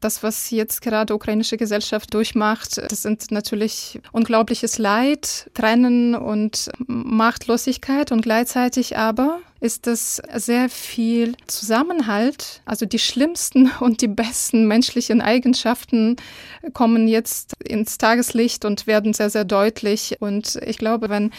das, 0.00 0.22
was 0.22 0.50
jetzt 0.50 0.82
gerade 0.82 1.14
ukrainische 1.14 1.56
Gesellschaft 1.56 2.12
durchmacht, 2.14 2.78
das 2.78 3.02
sind 3.02 3.30
natürlich 3.30 4.00
unglaubliches 4.12 4.78
Leid, 4.78 5.50
Trennen 5.54 6.14
und 6.14 6.70
Machtlosigkeit 6.86 8.12
und 8.12 8.22
gleichzeitig 8.22 8.96
aber 8.96 9.40
ist 9.64 9.86
es 9.86 10.20
sehr 10.34 10.68
viel 10.68 11.36
Zusammenhalt. 11.46 12.60
Also 12.66 12.84
die 12.84 12.98
schlimmsten 12.98 13.70
und 13.80 14.02
die 14.02 14.08
besten 14.08 14.68
menschlichen 14.68 15.22
Eigenschaften 15.22 16.16
kommen 16.74 17.08
jetzt 17.08 17.54
ins 17.66 17.96
Tageslicht 17.96 18.66
und 18.66 18.86
werden 18.86 19.14
sehr, 19.14 19.30
sehr 19.30 19.46
deutlich. 19.46 20.18
Und 20.20 20.56
ich 20.66 20.76
glaube, 20.76 21.08
wenn 21.08 21.30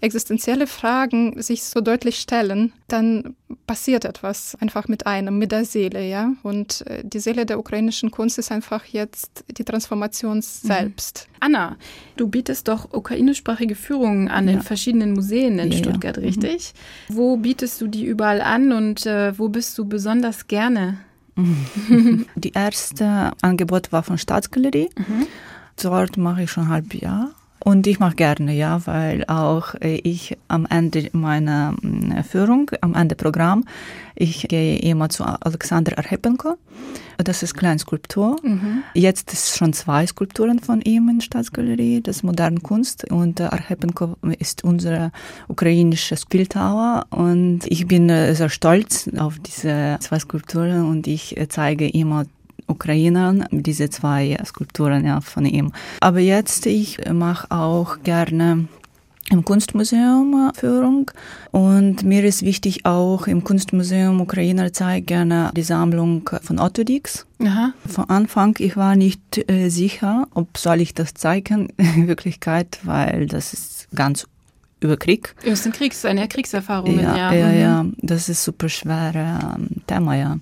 existenzielle 0.00 0.66
Fragen 0.66 1.40
sich 1.40 1.62
so 1.62 1.80
deutlich 1.80 2.18
stellen, 2.18 2.72
dann 2.88 3.36
passiert 3.68 4.04
etwas 4.04 4.56
einfach 4.60 4.88
mit 4.88 5.06
einem, 5.06 5.38
mit 5.38 5.52
der 5.52 5.64
Seele, 5.64 6.04
ja. 6.04 6.32
Und 6.42 6.84
äh, 6.88 7.02
die 7.04 7.20
Seele 7.20 7.46
der 7.46 7.60
ukrainischen 7.60 8.10
Kunst 8.10 8.38
ist 8.38 8.50
einfach 8.50 8.84
jetzt 8.86 9.44
die 9.56 9.64
Transformation 9.64 10.38
mhm. 10.38 10.42
selbst. 10.42 11.28
Mhm. 11.28 11.36
Anna, 11.40 11.76
du 12.16 12.28
bietest 12.28 12.68
doch 12.68 12.92
ukrainischsprachige 12.92 13.74
Führungen 13.74 14.28
an 14.28 14.48
ja. 14.48 14.54
in 14.54 14.62
verschiedenen 14.62 15.12
Museen 15.12 15.58
in 15.58 15.72
ja, 15.72 15.78
Stuttgart, 15.78 16.16
ja. 16.16 16.22
Mhm. 16.22 16.28
richtig? 16.28 16.74
Mhm. 17.08 17.16
Wo 17.16 17.36
bietest 17.36 17.80
du 17.80 17.86
die 17.86 18.04
überall 18.04 18.40
an 18.40 18.72
und 18.72 19.06
äh, 19.06 19.38
wo 19.38 19.48
bist 19.48 19.76
du 19.78 19.84
besonders 19.84 20.46
gerne? 20.46 20.98
die 22.34 22.52
erste 22.52 23.32
Angebot 23.42 23.92
war 23.92 24.02
von 24.02 24.18
Staatsgalerie. 24.18 24.90
Mhm. 24.96 25.26
Dort 25.80 26.16
mache 26.16 26.42
ich 26.42 26.50
schon 26.50 26.64
ein 26.64 26.70
halbes 26.70 27.00
Jahr. 27.00 27.30
Und 27.68 27.86
ich 27.86 27.98
mache 27.98 28.14
gerne, 28.14 28.54
ja, 28.54 28.80
weil 28.86 29.26
auch 29.26 29.74
äh, 29.74 29.96
ich 29.96 30.38
am 30.48 30.64
Ende 30.64 31.10
meiner 31.12 31.72
mm, 31.72 32.24
Führung, 32.26 32.70
am 32.80 32.94
Ende 32.94 33.14
Programm, 33.14 33.66
ich 34.14 34.48
gehe 34.48 34.78
immer 34.78 35.10
zu 35.10 35.22
Alexander 35.22 35.98
Arhepenko. 35.98 36.56
Das 37.18 37.42
ist 37.42 37.52
Kleinskulptur. 37.52 38.38
Mhm. 38.42 38.84
Jetzt 38.94 39.34
ist 39.34 39.58
schon 39.58 39.74
zwei 39.74 40.06
Skulpturen 40.06 40.60
von 40.60 40.80
ihm 40.80 41.10
in 41.10 41.18
der 41.18 41.26
Staatsgalerie, 41.26 42.00
das 42.00 42.16
ist 42.16 42.22
moderne 42.22 42.60
Kunst. 42.60 43.04
Und 43.10 43.38
Arhepenko 43.38 44.16
ist 44.38 44.64
unsere 44.64 45.12
ukrainische 45.48 46.16
Bildhauer. 46.30 47.04
Und 47.10 47.66
ich 47.66 47.86
bin 47.86 48.08
äh, 48.08 48.34
sehr 48.34 48.48
stolz 48.48 49.10
auf 49.18 49.38
diese 49.40 49.98
zwei 50.00 50.18
Skulpturen 50.18 50.86
und 50.86 51.06
ich 51.06 51.36
äh, 51.36 51.48
zeige 51.48 51.86
immer 51.86 52.24
Ukrainern, 52.68 53.46
diese 53.50 53.90
zwei 53.90 54.38
Skulpturen 54.44 55.04
ja, 55.04 55.20
von 55.20 55.44
ihm. 55.46 55.72
Aber 56.00 56.20
jetzt, 56.20 56.66
ich 56.66 56.98
mache 57.12 57.50
auch 57.50 58.02
gerne 58.02 58.68
im 59.30 59.44
Kunstmuseum 59.44 60.52
Führung 60.54 61.10
und 61.50 62.02
mir 62.02 62.24
ist 62.24 62.42
wichtig 62.42 62.86
auch 62.86 63.26
im 63.26 63.44
Kunstmuseum 63.44 64.20
Ukrainer 64.20 64.72
zeigt 64.72 65.08
gerne 65.08 65.50
die 65.54 65.62
Sammlung 65.62 66.28
von 66.42 66.58
Otto 66.58 66.84
Dix. 66.84 67.26
Aha. 67.42 67.72
Von 67.86 68.08
Anfang 68.08 68.56
ich 68.58 68.76
war 68.76 68.96
nicht 68.96 69.50
äh, 69.50 69.68
sicher, 69.68 70.26
ob 70.34 70.56
soll 70.56 70.80
ich 70.80 70.94
das 70.94 71.14
zeigen 71.14 71.68
in 71.76 72.08
Wirklichkeit, 72.08 72.78
weil 72.84 73.26
das 73.26 73.52
ist 73.52 73.88
ganz 73.94 74.26
über 74.80 74.96
Krieg. 74.96 75.34
Das 75.44 75.62
sind 75.62 75.74
Kriegs, 75.74 76.04
eine 76.04 76.28
Kriegserfahrung. 76.28 76.98
Ja, 77.00 77.16
ja, 77.16 77.32
ja, 77.32 77.48
mhm. 77.48 77.60
ja, 77.60 77.86
das 78.00 78.28
ist 78.28 78.44
super 78.44 78.68
schweres 78.68 79.42
ähm, 79.56 79.82
Thema, 79.86 80.14
ja. 80.14 80.38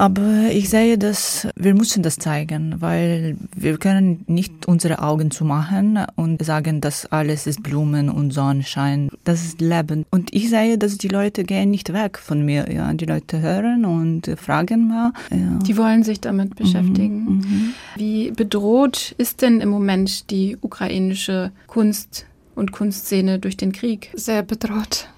Aber 0.00 0.48
ich 0.50 0.70
sehe, 0.70 0.96
dass 0.96 1.46
wir 1.56 1.74
müssen 1.74 2.02
das 2.02 2.16
zeigen, 2.16 2.76
weil 2.78 3.36
wir 3.54 3.76
können 3.76 4.24
nicht 4.28 4.66
unsere 4.66 5.02
Augen 5.02 5.30
zumachen 5.30 5.98
und 6.16 6.42
sagen, 6.42 6.80
dass 6.80 7.04
alles 7.12 7.46
ist 7.46 7.62
Blumen 7.62 8.08
und 8.08 8.30
Sonnenschein. 8.30 9.10
Das 9.24 9.44
ist 9.44 9.60
Leben. 9.60 10.06
Und 10.10 10.32
ich 10.32 10.48
sehe, 10.48 10.78
dass 10.78 10.96
die 10.96 11.08
Leute 11.08 11.44
gehen 11.44 11.70
nicht 11.70 11.92
weg 11.92 12.16
von 12.16 12.46
mir. 12.46 12.72
Ja, 12.72 12.90
die 12.94 13.04
Leute 13.04 13.42
hören 13.42 13.84
und 13.84 14.26
fragen 14.38 14.88
mal. 14.88 15.12
Ja. 15.30 15.58
Die 15.66 15.76
wollen 15.76 16.02
sich 16.02 16.18
damit 16.18 16.56
beschäftigen. 16.56 17.24
Mhm, 17.24 17.32
mhm. 17.32 17.74
Wie 17.96 18.30
bedroht 18.30 19.14
ist 19.18 19.42
denn 19.42 19.60
im 19.60 19.68
Moment 19.68 20.30
die 20.30 20.56
ukrainische 20.62 21.52
Kunst 21.66 22.24
und 22.54 22.72
Kunstszene 22.72 23.38
durch 23.38 23.58
den 23.58 23.72
Krieg? 23.72 24.08
Sehr 24.14 24.44
bedroht. 24.44 25.08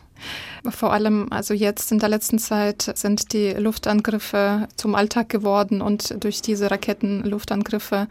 Vor 0.69 0.93
allem, 0.93 1.27
also 1.31 1.55
jetzt 1.55 1.91
in 1.91 1.99
der 1.99 2.09
letzten 2.09 2.39
Zeit 2.39 2.93
sind 2.95 3.33
die 3.33 3.51
Luftangriffe 3.51 4.69
zum 4.77 4.95
Alltag 4.95 5.29
geworden 5.29 5.83
und 5.83 6.23
durch 6.23 6.41
diese 6.41 6.71
Raketenluftangriffe 6.71 8.07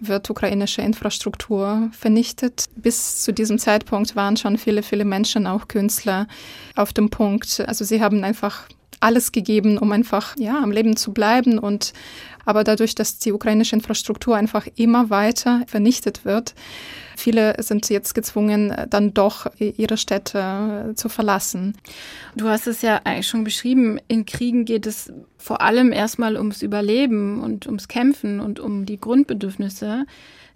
wird 0.00 0.30
ukrainische 0.30 0.80
Infrastruktur 0.80 1.90
vernichtet. 1.92 2.66
Bis 2.74 3.22
zu 3.22 3.34
diesem 3.34 3.58
Zeitpunkt 3.58 4.16
waren 4.16 4.38
schon 4.38 4.56
viele, 4.56 4.82
viele 4.82 5.04
Menschen, 5.04 5.46
auch 5.46 5.68
Künstler, 5.68 6.26
auf 6.74 6.94
dem 6.94 7.10
Punkt. 7.10 7.62
Also 7.66 7.84
sie 7.84 8.02
haben 8.02 8.24
einfach 8.24 8.66
alles 9.00 9.32
gegeben, 9.32 9.76
um 9.76 9.92
einfach 9.92 10.36
ja 10.36 10.58
am 10.58 10.70
Leben 10.70 10.96
zu 10.96 11.12
bleiben 11.12 11.58
und 11.58 11.92
aber 12.46 12.64
dadurch, 12.64 12.94
dass 12.94 13.18
die 13.18 13.32
ukrainische 13.32 13.76
Infrastruktur 13.76 14.36
einfach 14.36 14.66
immer 14.76 15.10
weiter 15.10 15.62
vernichtet 15.66 16.24
wird, 16.24 16.54
viele 17.20 17.54
sind 17.62 17.88
jetzt 17.88 18.14
gezwungen, 18.14 18.74
dann 18.88 19.14
doch 19.14 19.46
ihre 19.58 19.96
Städte 19.96 20.92
zu 20.94 21.08
verlassen. 21.08 21.76
Du 22.36 22.48
hast 22.48 22.66
es 22.66 22.82
ja 22.82 23.00
eigentlich 23.04 23.28
schon 23.28 23.44
beschrieben, 23.44 23.98
in 24.08 24.26
Kriegen 24.26 24.64
geht 24.64 24.86
es 24.86 25.12
vor 25.38 25.60
allem 25.60 25.92
erstmal 25.92 26.36
ums 26.36 26.62
Überleben 26.62 27.40
und 27.40 27.66
ums 27.66 27.88
Kämpfen 27.88 28.40
und 28.40 28.60
um 28.60 28.86
die 28.86 29.00
Grundbedürfnisse 29.00 30.04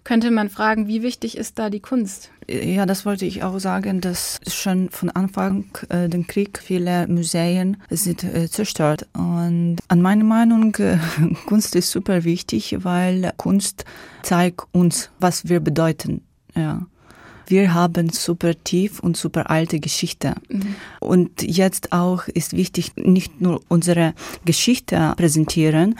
könnte 0.05 0.29
man 0.31 0.49
fragen, 0.49 0.87
wie 0.87 1.01
wichtig 1.01 1.35
ist 1.35 1.59
da 1.59 1.69
die 1.69 1.81
Kunst? 1.81 2.29
Ja, 2.47 2.85
das 2.85 3.05
wollte 3.05 3.25
ich 3.25 3.43
auch 3.43 3.57
sagen, 3.57 4.01
dass 4.01 4.39
schon 4.47 4.91
von 4.91 5.09
Anfang 5.09 5.65
äh, 5.89 6.07
den 6.07 6.27
Krieg 6.27 6.59
viele 6.59 7.07
Museen 7.07 7.77
sind 7.89 8.23
äh, 8.23 8.47
zerstört. 8.47 9.07
Und 9.13 9.77
an 9.87 10.01
meiner 10.01 10.23
Meinung, 10.23 10.75
äh, 10.75 10.99
Kunst 11.47 11.75
ist 11.75 11.89
super 11.89 12.23
wichtig, 12.23 12.77
weil 12.83 13.33
Kunst 13.35 13.83
zeigt 14.21 14.61
uns, 14.71 15.09
was 15.19 15.49
wir 15.49 15.59
bedeuten. 15.59 16.21
Ja. 16.55 16.85
Wir 17.47 17.73
haben 17.73 18.09
super 18.09 18.53
tief 18.63 18.99
und 18.99 19.17
super 19.17 19.49
alte 19.49 19.79
Geschichte. 19.79 20.35
Mhm. 20.49 20.75
Und 20.99 21.41
jetzt 21.43 21.91
auch 21.91 22.27
ist 22.27 22.53
wichtig, 22.53 22.93
nicht 22.95 23.39
nur 23.39 23.61
unsere 23.67 24.13
Geschichte 24.45 25.13
präsentieren, 25.15 25.95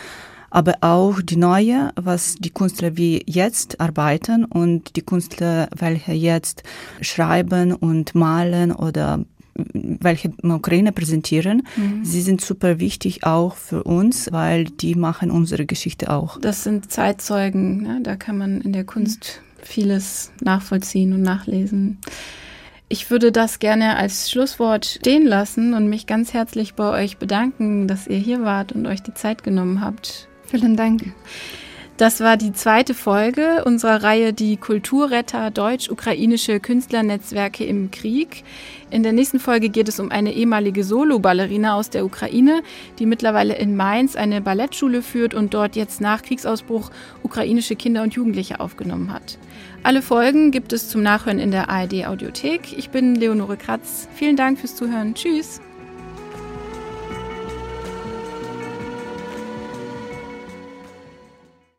aber 0.50 0.76
auch 0.82 1.22
die 1.22 1.36
neue, 1.36 1.92
was 1.96 2.36
die 2.36 2.50
Künstler 2.50 2.98
wie 2.98 3.24
jetzt 3.28 3.80
arbeiten 3.80 4.46
und 4.46 4.96
die 4.96 5.02
Künstler, 5.02 5.68
welche 5.76 6.14
jetzt 6.14 6.64
schreiben 7.02 7.74
und 7.74 8.16
malen 8.16 8.72
oder 8.72 9.24
welche 9.56 10.32
Ukraine 10.44 10.92
präsentieren, 10.92 11.66
mhm. 11.76 12.04
sie 12.04 12.22
sind 12.22 12.42
super 12.42 12.80
wichtig 12.80 13.24
auch 13.24 13.56
für 13.56 13.84
uns, 13.84 14.32
weil 14.32 14.66
die 14.66 14.96
machen 14.96 15.32
unsere 15.32 15.66
Geschichte 15.66 16.12
auch. 16.12 16.40
Das 16.40 16.64
sind 16.64 16.92
Zeitzeugen, 16.92 17.84
ne? 17.84 18.00
da 18.04 18.16
kann 18.16 18.38
man 18.38 18.62
in 18.62 18.74
der 18.74 18.84
Kunst 18.84 19.42
vieles 19.68 20.32
nachvollziehen 20.42 21.14
und 21.14 21.22
nachlesen. 21.22 22.00
Ich 22.88 23.10
würde 23.10 23.32
das 23.32 23.60
gerne 23.60 23.98
als 23.98 24.30
Schlusswort 24.30 24.86
stehen 24.86 25.26
lassen 25.26 25.74
und 25.74 25.90
mich 25.90 26.06
ganz 26.06 26.34
herzlich 26.34 26.76
bei 26.76 27.04
euch 27.04 27.18
bedanken, 27.18 27.88
dass 27.88 28.08
ihr 28.08 28.18
hier 28.18 28.44
wart 28.44 28.74
und 28.74 28.86
euch 28.86 29.02
die 29.02 29.14
Zeit 29.14 29.44
genommen 29.44 29.82
habt. 29.82 30.28
Vielen 30.46 30.76
Dank. 30.76 31.04
Das 31.98 32.20
war 32.20 32.36
die 32.36 32.52
zweite 32.52 32.94
Folge 32.94 33.64
unserer 33.64 34.04
Reihe 34.04 34.34
Die 34.34 34.58
Kulturretter 34.58 35.50
deutsch-ukrainische 35.50 36.60
Künstlernetzwerke 36.60 37.64
im 37.64 37.90
Krieg. 37.90 38.44
In 38.92 39.02
der 39.02 39.14
nächsten 39.14 39.40
Folge 39.40 39.70
geht 39.70 39.88
es 39.88 40.02
um 40.02 40.12
eine 40.12 40.34
ehemalige 40.34 40.84
Solo-Ballerina 40.84 41.74
aus 41.76 41.90
der 41.90 42.04
Ukraine, 42.04 42.64
die 43.00 43.06
mittlerweile 43.06 43.56
in 43.56 43.78
Mainz 43.78 44.18
eine 44.18 44.42
Ballettschule 44.42 45.02
führt 45.02 45.34
und 45.34 45.54
dort 45.54 45.78
jetzt 45.78 46.02
nach 46.02 46.22
Kriegsausbruch 46.22 46.92
ukrainische 47.24 47.78
Kinder 47.78 48.04
und 48.04 48.14
Jugendliche 48.14 48.60
aufgenommen 48.60 49.14
hat. 49.14 49.38
Alle 49.86 50.02
Folgen 50.02 50.50
gibt 50.50 50.74
es 50.74 50.90
zum 50.90 51.04
Nachhören 51.04 51.38
in 51.38 51.52
der 51.52 51.70
ARD 51.70 52.08
Audiothek. 52.08 52.76
Ich 52.76 52.90
bin 52.90 53.14
Leonore 53.14 53.56
Kratz. 53.56 54.08
Vielen 54.16 54.36
Dank 54.36 54.58
fürs 54.58 54.76
Zuhören. 54.76 55.14
Tschüss. 55.14 55.62